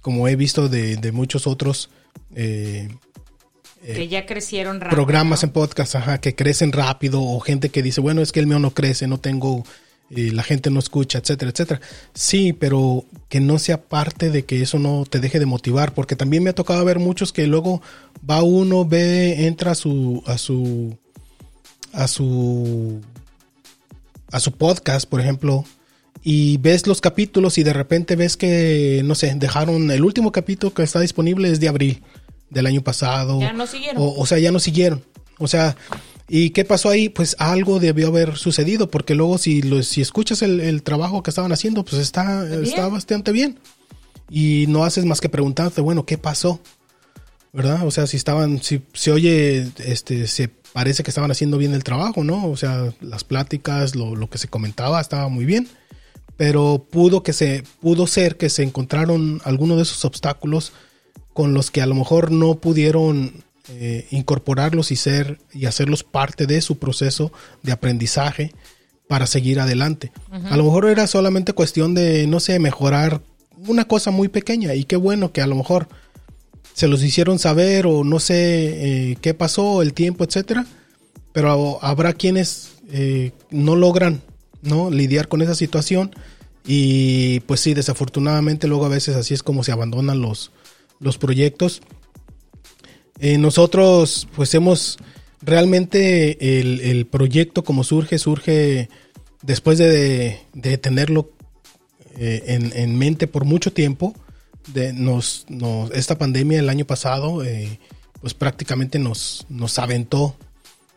[0.00, 1.88] como he visto de, muchos otros...
[2.34, 2.88] Eh,
[3.84, 4.96] que ya crecieron rápido.
[4.96, 8.48] Programas en podcast, ajá, que crecen rápido o gente que dice, bueno, es que el
[8.48, 9.62] mío no crece, no tengo
[10.08, 11.80] y la gente no escucha, etcétera, etcétera.
[12.14, 16.16] Sí, pero que no sea parte de que eso no te deje de motivar, porque
[16.16, 17.82] también me ha tocado ver muchos que luego
[18.28, 20.96] va uno, ve, entra a su a su
[21.92, 23.00] a su
[24.30, 25.64] a su podcast, por ejemplo,
[26.22, 30.72] y ves los capítulos y de repente ves que no sé, dejaron el último capítulo
[30.72, 32.02] que está disponible es de abril
[32.50, 33.40] del año pasado.
[33.40, 34.02] Ya no siguieron.
[34.02, 35.02] O, o sea, ya no siguieron.
[35.38, 35.76] O sea,
[36.28, 37.08] ¿Y qué pasó ahí?
[37.08, 41.52] Pues algo debió haber sucedido, porque luego si, lo, si escuchas el, trabajo que estaban
[41.52, 43.58] haciendo, pues está, está bastante bien.
[44.28, 46.60] Y no haces más que preguntarte, bueno, ¿qué pasó?
[47.52, 47.86] ¿Verdad?
[47.86, 51.84] O sea, si estaban, si se oye, este, se parece que estaban haciendo bien el
[51.84, 52.48] trabajo, ¿no?
[52.48, 55.68] O sea, las pláticas, lo, lo que se comentaba estaba muy bien.
[56.36, 60.72] Pero pudo que se, pudo ser que se encontraron algunos de esos obstáculos
[61.32, 66.46] con los que a lo mejor no pudieron eh, incorporarlos y ser y hacerlos parte
[66.46, 68.52] de su proceso de aprendizaje
[69.08, 70.12] para seguir adelante.
[70.30, 73.22] A lo mejor era solamente cuestión de, no sé, mejorar
[73.66, 75.88] una cosa muy pequeña y qué bueno que a lo mejor
[76.74, 80.66] se los hicieron saber o no sé eh, qué pasó, el tiempo, etcétera.
[81.32, 84.22] Pero habrá quienes eh, no logran
[84.62, 86.10] no lidiar con esa situación
[86.66, 90.50] y pues sí, desafortunadamente luego a veces así es como se abandonan los,
[90.98, 91.82] los proyectos
[93.18, 94.98] eh, nosotros pues hemos
[95.40, 98.88] realmente el, proyecto como surge, surge
[99.42, 100.40] después de,
[100.80, 101.30] tenerlo
[102.18, 102.42] eh,
[102.74, 104.14] en, mente por mucho tiempo.
[104.72, 105.46] De, nos,
[105.94, 107.78] esta pandemia el año pasado eh,
[108.20, 110.36] pues prácticamente nos, nos aventó.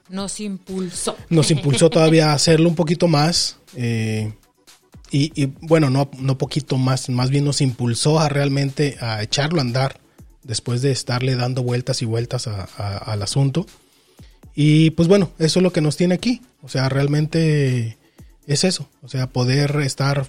[0.10, 1.16] Nos impulsó.
[1.30, 3.58] Nos impulsó todavía a hacerlo un poquito más.
[3.78, 4.34] y,
[5.12, 9.62] y, bueno, no, no poquito más, más bien nos impulsó a realmente a echarlo a
[9.62, 10.09] andar
[10.44, 13.66] después de estarle dando vueltas y vueltas al asunto.
[14.56, 16.42] Y pues bueno, eso es lo que nos tiene aquí.
[16.62, 17.98] O sea, realmente
[18.48, 18.90] es eso.
[19.02, 20.28] O sea, poder estar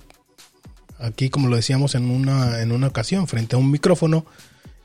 [0.98, 4.26] aquí, como lo decíamos en una, en una ocasión, frente a un micrófono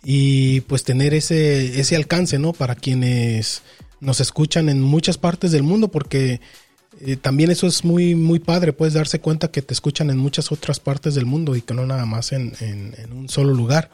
[0.03, 2.53] y pues tener ese, ese alcance, ¿no?
[2.53, 3.63] Para quienes
[3.99, 6.41] nos escuchan en muchas partes del mundo, porque
[7.01, 10.51] eh, también eso es muy, muy padre, puedes darse cuenta que te escuchan en muchas
[10.51, 13.89] otras partes del mundo y que no nada más en, en un solo lugar.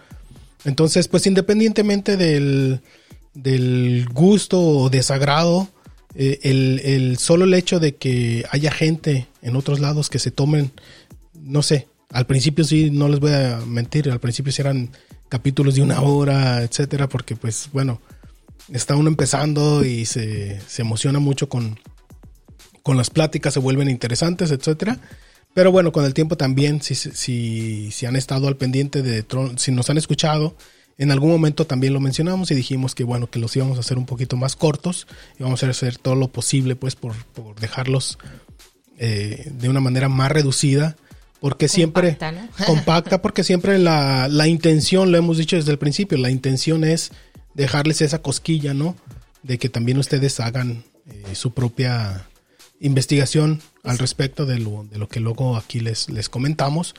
[0.66, 2.82] Entonces, pues independientemente del,
[4.14, 5.70] gusto o desagrado,
[6.16, 10.72] eh, el, solo el hecho de que haya gente en otros lados que se tomen,
[11.34, 14.92] no sé, al principio sí, no les voy a mentir, al principio sí eran
[15.30, 18.02] capítulos de una hora, etcétera, porque pues bueno,
[18.72, 21.80] está uno empezando y se, se emociona mucho con,
[22.84, 25.00] con las pláticas, se vuelven interesantes, etcétera.
[25.54, 29.26] Pero bueno, con el tiempo también, si, si, si han estado al pendiente de
[29.58, 30.56] si nos han escuchado,
[30.98, 33.98] en algún momento también lo mencionamos y dijimos que bueno, que los íbamos a hacer
[33.98, 35.08] un poquito más cortos
[35.40, 37.16] y vamos a hacer todo lo posible pues por,
[37.60, 38.18] dejarlos
[38.98, 40.96] eh, de una manera más reducida.
[41.40, 42.20] Porque siempre
[42.68, 47.12] compacta, porque siempre la, la, intención, lo hemos dicho desde el principio, la intención es
[47.56, 48.96] dejarles esa cosquilla, ¿no?
[49.42, 52.28] De que también ustedes hagan eh, su propia
[52.80, 56.96] investigación al respecto de lo, de lo que luego aquí les, les comentamos.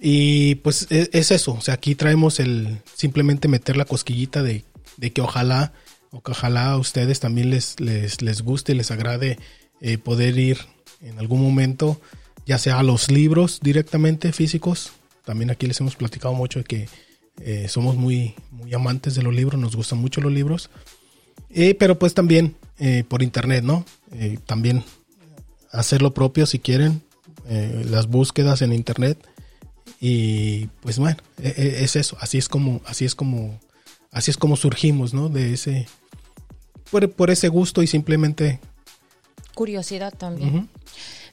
[0.00, 4.64] Y pues e, es, eso, o sea, aquí traemos el simplemente meter la cosquillita de,
[5.12, 5.72] que ojalá,
[6.10, 9.38] o que ojalá a ustedes también les, les, les guste y les agrade
[9.80, 10.58] eh, poder ir
[11.02, 12.00] en algún momento,
[12.46, 14.92] ya sea a los libros directamente físicos.
[15.24, 16.88] También aquí les hemos platicado mucho de que
[17.40, 20.70] eh, somos muy, muy amantes de los libros, nos gustan mucho los libros.
[21.50, 22.56] Eh, pero pues también
[23.08, 23.84] por internet, ¿no?
[24.46, 24.84] también
[25.70, 27.02] hacer lo propio si quieren,
[27.48, 29.18] eh, las búsquedas en internet
[30.00, 33.58] y pues bueno, e, e, es eso, así es como, así es como,
[34.10, 35.28] así es como surgimos, ¿no?
[35.28, 35.88] De ese,
[36.90, 38.60] por, ese gusto y simplemente...
[39.54, 40.68] Curiosidad también.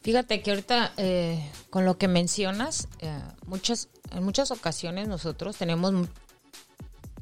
[0.02, 5.94] Fíjate que ahorita eh, con lo que mencionas, eh, muchas, en muchas ocasiones nosotros tenemos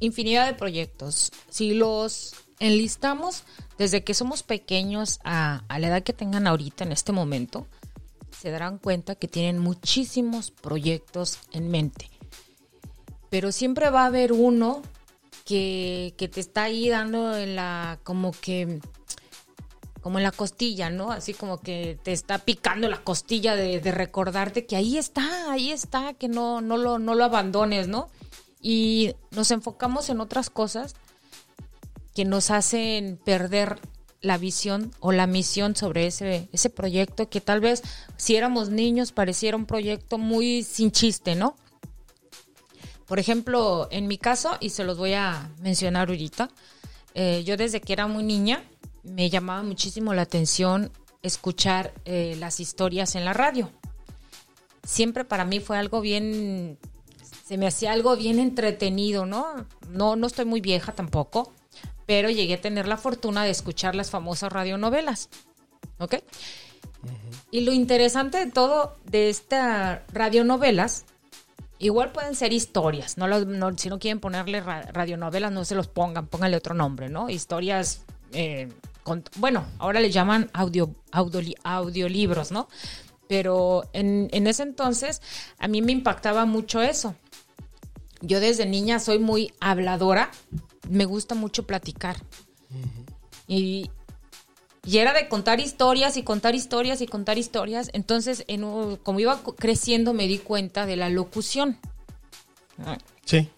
[0.00, 1.30] infinidad de proyectos.
[1.50, 3.44] Si los enlistamos
[3.78, 7.66] desde que somos pequeños a, la edad que tengan ahorita en este momento,
[8.30, 12.10] se darán cuenta que tienen muchísimos proyectos en mente.
[13.30, 14.82] Pero siempre va a haber uno
[15.44, 18.80] que, te está ahí dando en la, como que,
[20.00, 21.10] como en la costilla, ¿no?
[21.10, 26.14] Así como que te está picando la costilla de, recordarte que ahí está, ahí está,
[26.14, 28.08] que no, no, lo, no lo abandones, ¿no?
[28.60, 30.94] Y nos enfocamos en otras cosas
[32.14, 33.78] que nos hacen perder
[34.20, 37.82] la visión o la misión sobre ese, ese proyecto que tal vez
[38.16, 41.56] si éramos niños pareciera un proyecto muy sin chiste, ¿no?
[43.06, 46.48] Por ejemplo, en mi caso, y se los voy a mencionar ahorita,
[47.14, 48.64] eh, yo desde que era muy niña
[49.02, 50.90] me llamaba muchísimo la atención
[51.22, 53.70] escuchar eh, las historias en la radio.
[54.84, 56.78] Siempre para mí fue algo bien,
[57.46, 59.66] se me hacía algo bien entretenido, ¿no?
[59.90, 61.52] No, no estoy muy vieja tampoco,
[62.06, 65.28] pero llegué a tener la fortuna de escuchar las famosas radionovelas,
[65.98, 66.16] ¿ok?
[67.50, 71.04] Y lo interesante de todo de estas radionovelas
[71.78, 73.26] Igual pueden ser historias, no,
[73.76, 77.28] si no quieren ponerle radionovelas, no se los pongan, pónganle otro nombre, ¿no?
[77.28, 78.68] Historias, eh,
[79.36, 82.68] bueno, ahora le llaman audio, audiolibros, ¿no?
[83.28, 85.20] Pero en, ese entonces
[85.58, 87.16] a mí me impactaba mucho eso.
[88.20, 90.30] Yo desde niña soy muy habladora,
[90.88, 92.16] me gusta mucho platicar.
[93.46, 93.90] Y,
[94.84, 97.90] y era de contar historias y contar historias y contar historias.
[97.92, 101.78] Entonces, en, como iba creciendo, me di cuenta de la locución.
[103.24, 103.48] Sí.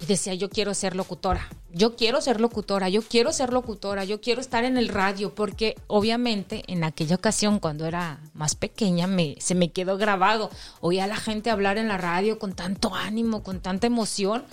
[0.00, 1.48] Y decía, yo quiero ser locutora.
[1.74, 5.74] Yo quiero ser locutora, yo quiero ser locutora, yo quiero estar en el radio, porque
[5.86, 10.50] obviamente en aquella ocasión, cuando era más pequeña, me, se me quedó grabado.
[10.80, 14.44] Oía a la gente hablar en la radio con tanto ánimo, con tanta emoción.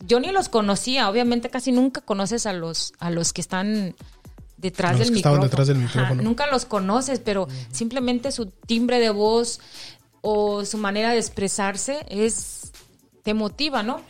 [0.00, 3.94] Yo ni los conocía, obviamente casi nunca conoces a los, a los que están
[4.56, 6.22] detrás, del, micrófono.
[6.22, 9.60] nunca los conoces, pero simplemente su timbre de voz
[10.22, 12.72] o su manera de expresarse es
[13.22, 14.02] te motiva, ¿no?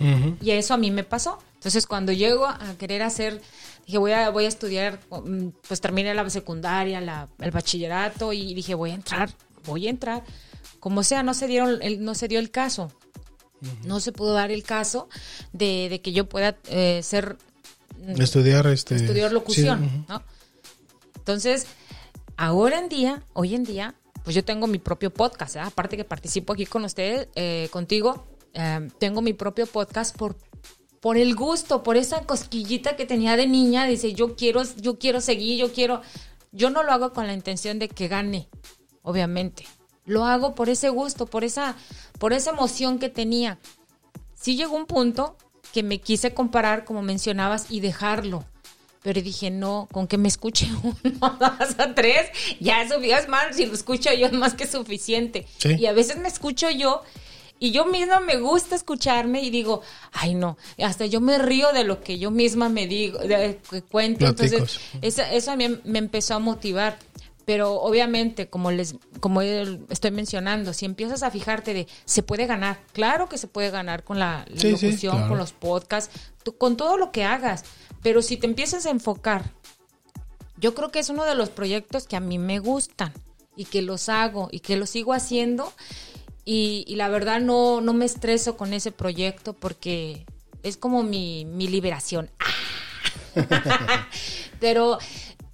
[0.42, 1.38] Y eso a mí me pasó.
[1.54, 3.40] Entonces, cuando llego a querer hacer,
[3.86, 8.52] dije, voy a, voy a estudiar, mm, pues terminé la secundaria, la, el bachillerato y
[8.52, 9.30] dije, voy a entrar,
[9.64, 10.22] voy a entrar.
[10.80, 12.92] Como sea, no se, dieron, no se dio el caso.
[13.84, 15.08] No se pudo dar el caso
[15.52, 17.36] de, que yo pueda eh, ser...
[17.98, 20.22] Mm, estudiar, este, estudiar locución, ¿no?
[21.16, 21.66] Entonces,
[22.36, 25.60] ahora en día, hoy en día, pues yo tengo mi propio podcast, ¿eh?
[25.60, 30.36] aparte que participo aquí con ustedes, eh, contigo, eh, tengo mi propio podcast por
[31.06, 35.20] por el gusto, por esa cosquillita que tenía de niña, dice, yo quiero, yo quiero
[35.20, 36.02] seguir, yo quiero,
[36.50, 38.48] yo no lo hago con la intención de que gane,
[39.02, 39.66] obviamente.
[40.06, 41.76] Lo hago por ese gusto, por esa,
[42.18, 43.58] por esa emoción que tenía.
[44.34, 45.36] Sí llegó un punto
[45.72, 48.44] que me quise comparar, como mencionabas, y dejarlo.
[49.02, 53.54] Pero dije, no, con que me escuche uno, dos o tres, ya eso es más,
[53.54, 55.46] si lo escucho yo es más que suficiente.
[55.64, 57.02] Y a veces me escucho yo
[57.58, 59.80] y yo misma me gusta escucharme y digo,
[60.12, 63.82] ay no, hasta yo me río de lo que yo misma me digo, de, que
[63.82, 64.26] cuento.
[64.26, 66.98] Entonces, eso, eso a mí me empezó a motivar.
[67.46, 72.80] Pero obviamente, como les, como estoy mencionando, si empiezas a fijarte de se puede ganar,
[72.92, 76.14] claro que se puede ganar con la, locución, con los podcasts,
[76.58, 77.64] con todo lo que hagas.
[78.02, 79.44] Pero si te empiezas a enfocar,
[80.58, 83.12] yo creo que es uno de los proyectos que a mí me gustan
[83.56, 85.72] y que los hago y que los sigo haciendo.
[86.44, 90.26] Y, la verdad no, no me estreso con ese proyecto porque
[90.62, 92.30] es como mi, liberación.
[94.60, 94.98] Pero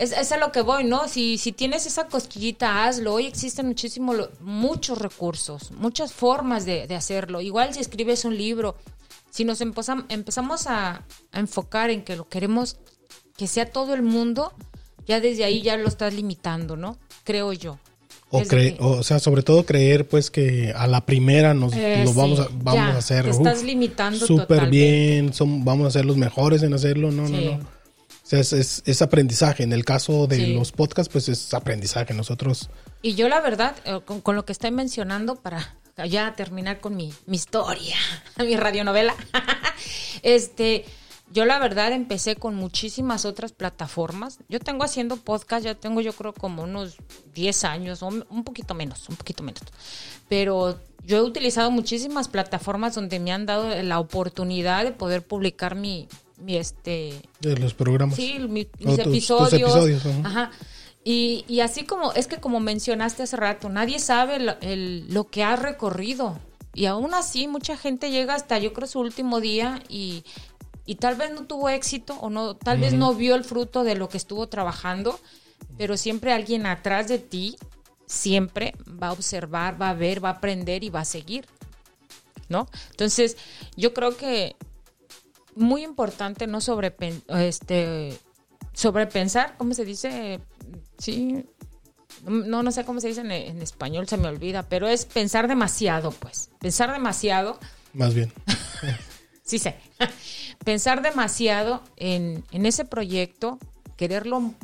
[0.02, 1.06] es, es, a lo que voy, ¿no?
[1.06, 3.14] Si, si tienes esa cosquillita, hazlo.
[3.14, 7.40] Hoy existen muchísimos, muchos recursos, muchas formas de, de, hacerlo.
[7.40, 8.76] Igual si escribes un libro,
[9.30, 12.76] si nos empezamos a, enfocar en que lo queremos
[13.36, 14.52] que sea todo el mundo,
[15.06, 16.98] ya desde ahí ya lo estás limitando, ¿no?
[17.22, 17.78] Creo yo.
[18.30, 18.42] O,
[18.80, 22.48] o sea, sobre todo creer pues que a la primera nos eh, lo vamos a,
[22.50, 23.24] vamos a hacer.
[23.24, 27.12] Te estás limitando súper bien, son, vamos a ser los mejores en hacerlo.
[27.12, 27.81] No, no, no.
[28.40, 29.62] Sea, es, es, aprendizaje.
[29.62, 32.14] En el caso de los podcasts, pues es aprendizaje.
[32.14, 32.70] Nosotros.
[33.02, 35.76] Y yo, la verdad, eh, con lo que estoy mencionando, para
[36.08, 37.96] ya terminar con mi, mi historia,
[38.38, 39.14] mi radionovela.
[40.22, 40.84] este,
[41.30, 44.38] yo la verdad empecé con muchísimas otras plataformas.
[44.48, 46.96] Yo tengo haciendo podcast, ya tengo yo creo como unos
[47.34, 49.62] 10 años, o un poquito menos, un poquito menos.
[50.28, 55.74] Pero yo he utilizado muchísimas plataformas donde me han dado la oportunidad de poder publicar
[55.74, 56.08] mi,
[56.38, 57.22] mi este...
[57.40, 58.16] De los programas.
[58.16, 58.66] Sí, mis
[58.98, 60.06] episodios.
[60.24, 60.50] Ajá.
[61.04, 65.42] Y, y, así como, es que como mencionaste hace rato, nadie sabe lo, lo que
[65.42, 66.38] ha recorrido.
[66.74, 70.24] Y aún así, mucha gente llega hasta, yo creo, su último día y,
[70.86, 73.94] y tal vez no tuvo éxito o no, tal vez no vio el fruto de
[73.94, 75.18] lo que estuvo trabajando,
[75.76, 77.56] pero siempre alguien atrás de ti
[78.06, 81.46] siempre va a observar, va a ver, va a aprender y va a seguir.
[82.48, 82.68] ¿No?
[82.90, 83.36] Entonces,
[83.76, 84.56] yo creo que
[85.54, 86.94] muy importante no sobre
[87.28, 88.18] este
[88.72, 90.40] sobrepensar, ¿cómo se dice?
[90.98, 91.44] Sí,
[92.24, 96.12] no, no sé cómo se dice en, español, se me olvida, pero es pensar demasiado,
[96.12, 96.50] pues.
[96.58, 97.58] Pensar demasiado.
[97.92, 98.32] Más bien.
[99.42, 99.76] sí sé.
[100.64, 103.58] pensar demasiado en, ese proyecto,
[103.96, 104.54] quererlo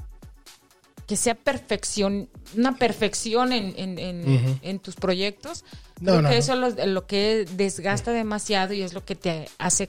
[1.09, 5.65] que sea perfección, una perfección en, tus proyectos.
[6.01, 9.89] No, eso es lo, que desgasta demasiado y es lo que te hace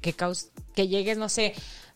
[0.00, 0.14] que,
[0.74, 1.54] que llegues, no sé,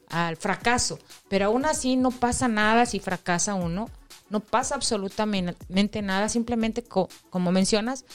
[0.09, 0.99] al fracaso.
[1.29, 3.89] Pero aún así no pasa nada si fracasa uno
[4.33, 8.07] no pasa absolutamente nada, simplemente como mencionas,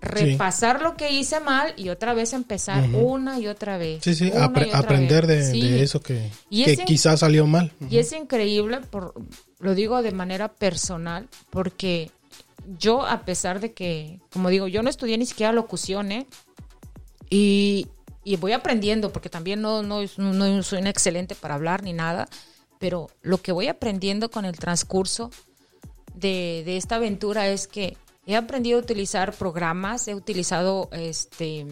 [0.00, 4.02] repasar lo que hice mal y otra vez empezar una y otra vez.
[4.02, 6.28] Sí, sí, aprender De, eso que,
[6.84, 7.72] quizás salió mal.
[7.88, 9.14] Y es increíble, por,
[9.64, 12.10] lo digo de manera personal, porque
[12.78, 16.26] yo a pesar de que, como digo, yo no estudié ni siquiera locución, ¿eh?
[17.30, 17.88] Y,
[18.38, 22.28] voy aprendiendo, porque también no, no, no soy una excelente para hablar ni nada,
[22.78, 25.30] pero lo que voy aprendiendo con el transcurso
[26.14, 27.96] de, esta aventura es que
[28.26, 31.66] he aprendido a utilizar programas, he utilizado este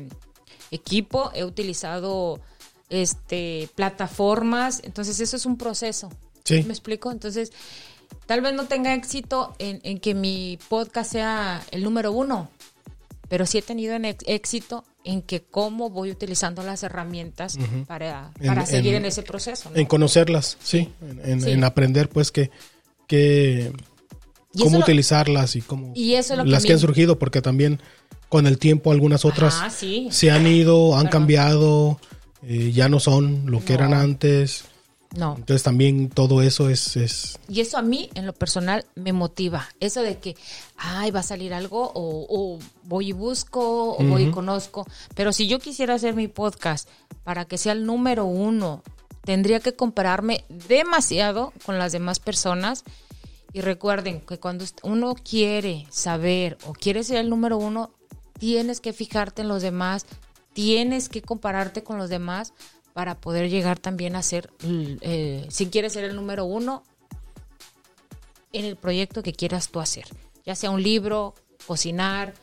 [0.71, 2.41] equipo, he utilizado
[2.89, 6.09] este plataformas, entonces eso es un proceso.
[6.51, 7.11] ¿Me explico?
[7.11, 7.53] Entonces,
[8.27, 12.51] tal vez no tenga éxito en, que mi podcast sea el número uno,
[13.29, 18.95] pero sí he tenido éxito en que cómo voy utilizando las herramientas para, para seguir
[18.95, 19.71] en, ese proceso.
[19.75, 20.93] En conocerlas, sí,
[21.25, 22.51] En, aprender pues que,
[23.07, 23.73] que
[24.59, 25.93] cómo utilizarlas y cómo
[26.45, 27.81] las que, han surgido, porque también
[28.29, 29.61] con el tiempo algunas otras
[30.11, 31.99] se han ido, han cambiado,
[32.47, 34.65] eh, ya no son lo que eran antes.
[35.17, 35.35] No.
[35.37, 39.69] Entonces también todo eso es, es, Y eso a mí, en lo personal, me motiva.
[39.79, 40.37] Eso de que,
[40.77, 44.87] ay, va a salir algo, o, voy y busco, o voy y conozco.
[45.15, 46.89] Pero si yo quisiera hacer mi podcast
[47.25, 48.83] para que sea el número uno,
[49.25, 52.85] tendría que compararme demasiado con las demás personas.
[53.53, 57.91] Y recuerden que cuando uno quiere saber o quiere ser el número uno,
[58.39, 60.07] tienes que fijarte en los demás,
[60.55, 62.55] tienes que compararte con los demás
[62.93, 66.83] para poder llegar también a ser, eh, si quieres ser el número uno,
[68.53, 70.05] en el proyecto que quieras tú hacer,
[70.45, 71.35] ya sea un libro,
[71.67, 72.35] cocinar,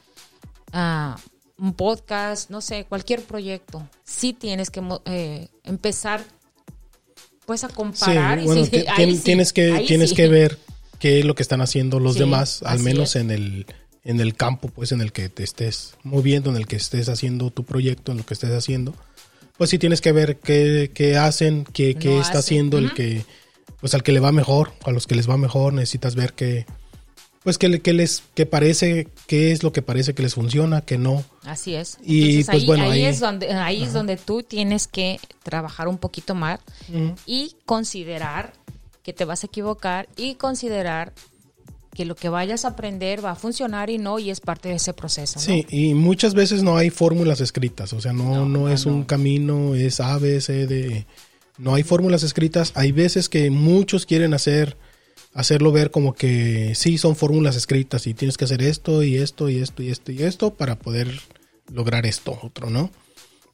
[0.73, 1.17] ah,
[1.57, 6.23] un podcast, no sé, cualquier proyecto, sí tienes que eh, empezar
[7.45, 8.39] pues a comparar.
[9.23, 10.57] tienes que, tienes que ver
[10.99, 13.67] qué es lo que están haciendo los demás, al menos en el,
[14.03, 17.51] en el campo pues en el que te estés moviendo, en el que estés haciendo
[17.51, 18.95] tu proyecto, en lo que estés haciendo
[19.59, 23.25] pues sí tienes que ver qué, qué hacen, qué, qué está haciendo el que,
[23.81, 26.65] pues al que le va mejor, a los que les va mejor, necesitas ver qué,
[27.43, 31.25] pues qué, les, qué parece, qué es lo que parece que les funciona, que no.
[31.43, 31.97] Así es.
[32.01, 35.97] Y pues ahí, bueno, ahí, es donde, ahí es donde tú tienes que trabajar un
[35.97, 36.61] poquito más
[37.25, 38.53] y considerar
[39.03, 41.11] que te vas a equivocar y considerar
[41.99, 44.75] que lo que vayas a aprender va a funcionar y no, y es parte de
[44.75, 45.37] ese proceso.
[45.37, 49.75] Sí, y muchas veces no hay fórmulas escritas, o sea, no, no, es un camino,
[49.75, 51.05] es A, B, C, D.
[51.57, 52.71] No hay fórmulas escritas.
[52.75, 54.77] Hay veces que muchos quieren hacer,
[55.33, 59.49] hacerlo ver como que sí son fórmulas escritas y tienes que hacer esto y esto
[59.49, 61.19] y esto y esto y esto para poder
[61.69, 62.91] lograr esto otro, ¿no?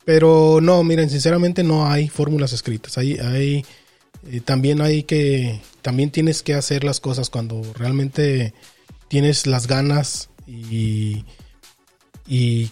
[0.04, 3.00] Pero no, miren, sinceramente no hay fórmulas escritas.
[3.00, 3.66] Hay, hay
[4.44, 8.54] también hay que, también tienes que hacer las cosas cuando realmente
[9.08, 11.26] tienes las ganas y,
[12.28, 12.72] y,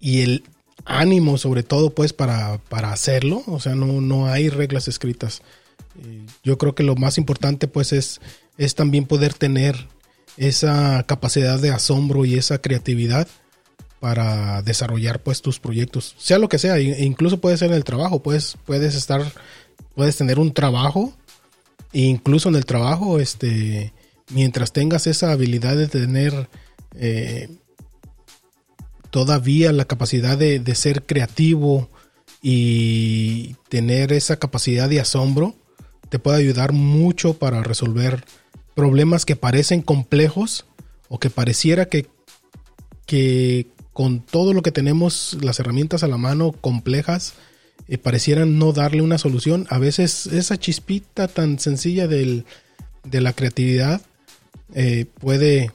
[0.00, 0.44] el
[0.84, 5.42] ánimo sobre todo pues para, para hacerlo, o sea, no, no hay reglas escritas.
[6.02, 8.20] Eh, yo creo que lo más importante pues es,
[8.56, 9.88] es también poder tener
[10.36, 13.28] esa capacidad de asombro y esa creatividad
[14.00, 17.84] para desarrollar pues tus proyectos, sea lo que sea, e incluso puede ser en el
[17.84, 19.30] trabajo, pues puedes estar
[19.94, 21.12] puedes tener un trabajo,
[21.92, 23.92] e incluso en el trabajo, este,
[24.30, 26.48] mientras tengas esa habilidad de tener
[26.94, 27.48] eh,
[29.10, 31.88] todavía la capacidad de, ser creativo
[32.42, 35.54] y tener esa capacidad de asombro,
[36.08, 38.24] te puede ayudar mucho para resolver
[38.74, 40.64] problemas que parecen complejos
[41.08, 42.06] o que pareciera que,
[43.06, 47.34] que con todo lo que tenemos, las herramientas a la mano complejas,
[47.88, 49.66] eh, parecieran no darle una solución.
[49.70, 52.44] A veces esa chispita tan sencilla del,
[53.04, 54.00] de la creatividad
[54.74, 55.72] eh, puede,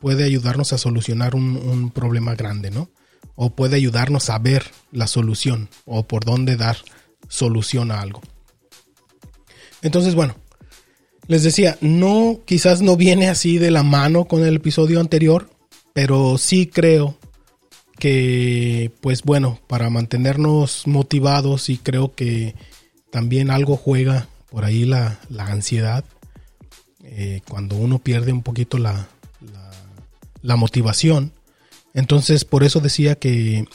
[0.00, 2.88] puede ayudarnos a solucionar un, un, problema grande, ¿no?
[3.36, 6.76] O puede ayudarnos a ver la solución o por dónde dar
[7.28, 8.22] solución a algo.
[9.82, 10.36] Entonces, bueno,
[11.26, 15.50] les decía, no, quizás no viene así de la mano con el episodio anterior,
[15.92, 17.16] pero sí creo
[17.98, 22.54] que, pues bueno, para mantenernos motivados y creo que
[23.10, 26.04] también algo juega por ahí la, ansiedad.
[27.02, 29.08] Eh, cuando uno pierde un poquito la,
[30.42, 31.32] la, motivación.
[31.92, 33.66] Entonces, por eso decía que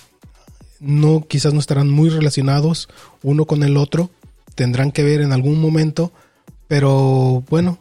[0.80, 2.90] no, quizás no estarán muy relacionados
[3.22, 4.10] uno con el otro.
[4.56, 6.12] Tendrán que ver en algún momento.
[6.68, 7.80] Pero bueno,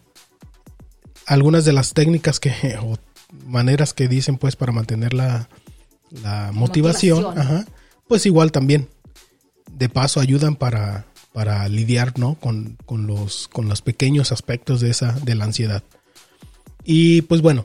[1.26, 2.97] algunas de las técnicas que, o
[3.47, 5.49] maneras que dicen pues para mantener la,
[6.11, 7.35] la motivación,
[8.07, 8.89] pues igual también
[9.73, 12.35] de paso ayudan para, para lidiar ¿no?
[12.35, 15.83] con, los, con los pequeños aspectos de, esa, de la ansiedad.
[16.85, 17.65] Y pues bueno,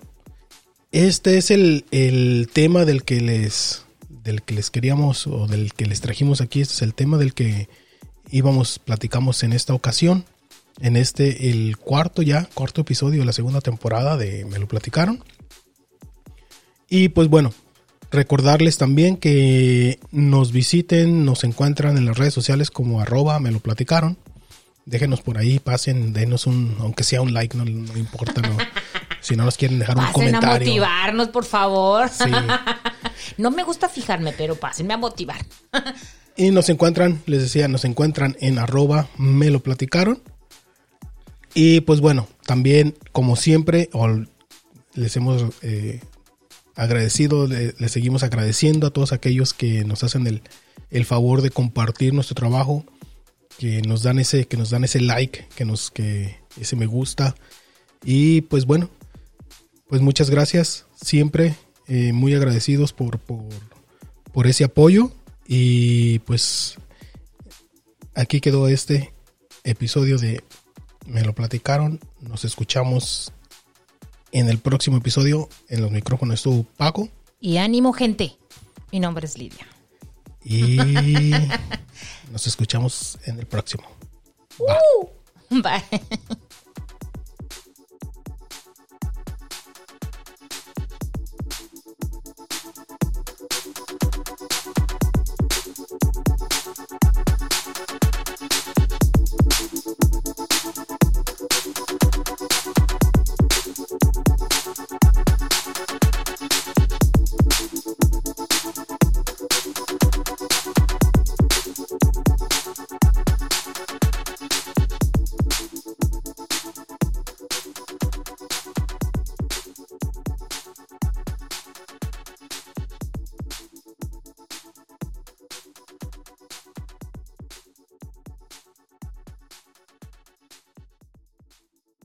[0.92, 3.84] este es el, el, tema del que les
[4.24, 6.62] del que les queríamos o del que les trajimos aquí.
[6.62, 7.68] Este es el tema del que
[8.32, 10.26] íbamos, platicamos en esta ocasión.
[10.80, 15.24] En este, el cuarto ya, cuarto episodio de la segunda temporada de Me lo platicaron.
[16.90, 17.54] Y pues bueno,
[18.14, 23.60] Recordarles también que nos visiten, nos encuentran en las redes sociales como arroba me lo
[23.60, 24.20] platicaron.
[24.86, 27.66] Déjenos por ahí, pasen, denos un, aunque sea un like, no,
[27.98, 28.56] importa, no.
[29.20, 30.50] Si no nos quieren dejar un comentario.
[30.50, 32.12] a motivarnos, por favor.
[33.38, 35.44] no me gusta fijarme, pero pásenme a motivar.
[36.38, 40.22] y nos encuentran, les decía, nos encuentran en arroba me lo platicaron.
[41.56, 43.90] Y pues bueno, también, como siempre,
[44.94, 46.02] les hemos eh,
[46.76, 50.42] agradecido, le, seguimos agradeciendo a todos aquellos que nos hacen el,
[50.90, 52.86] el, favor de compartir nuestro trabajo,
[53.58, 57.36] que nos dan ese, que nos dan ese like, que nos, que ese me gusta.
[58.04, 58.90] Y pues bueno,
[59.88, 61.56] pues muchas gracias, siempre
[61.88, 63.46] eh, muy agradecidos por, por,
[64.32, 65.12] por ese apoyo.
[65.48, 66.78] Y pues
[68.16, 69.14] aquí quedó este
[69.64, 70.44] episodio de
[71.06, 72.00] Me lo platicaron.
[72.22, 73.34] Nos escuchamos
[74.34, 75.48] en el próximo episodio.
[75.70, 77.08] En los micrófonos estuvo Paco.
[77.40, 78.36] Y ánimo, gente.
[78.92, 79.66] Mi nombre es Lidia.
[80.44, 81.32] Y
[82.32, 83.84] nos escuchamos en el próximo.
[84.60, 85.08] Uh,
[85.62, 85.84] bye.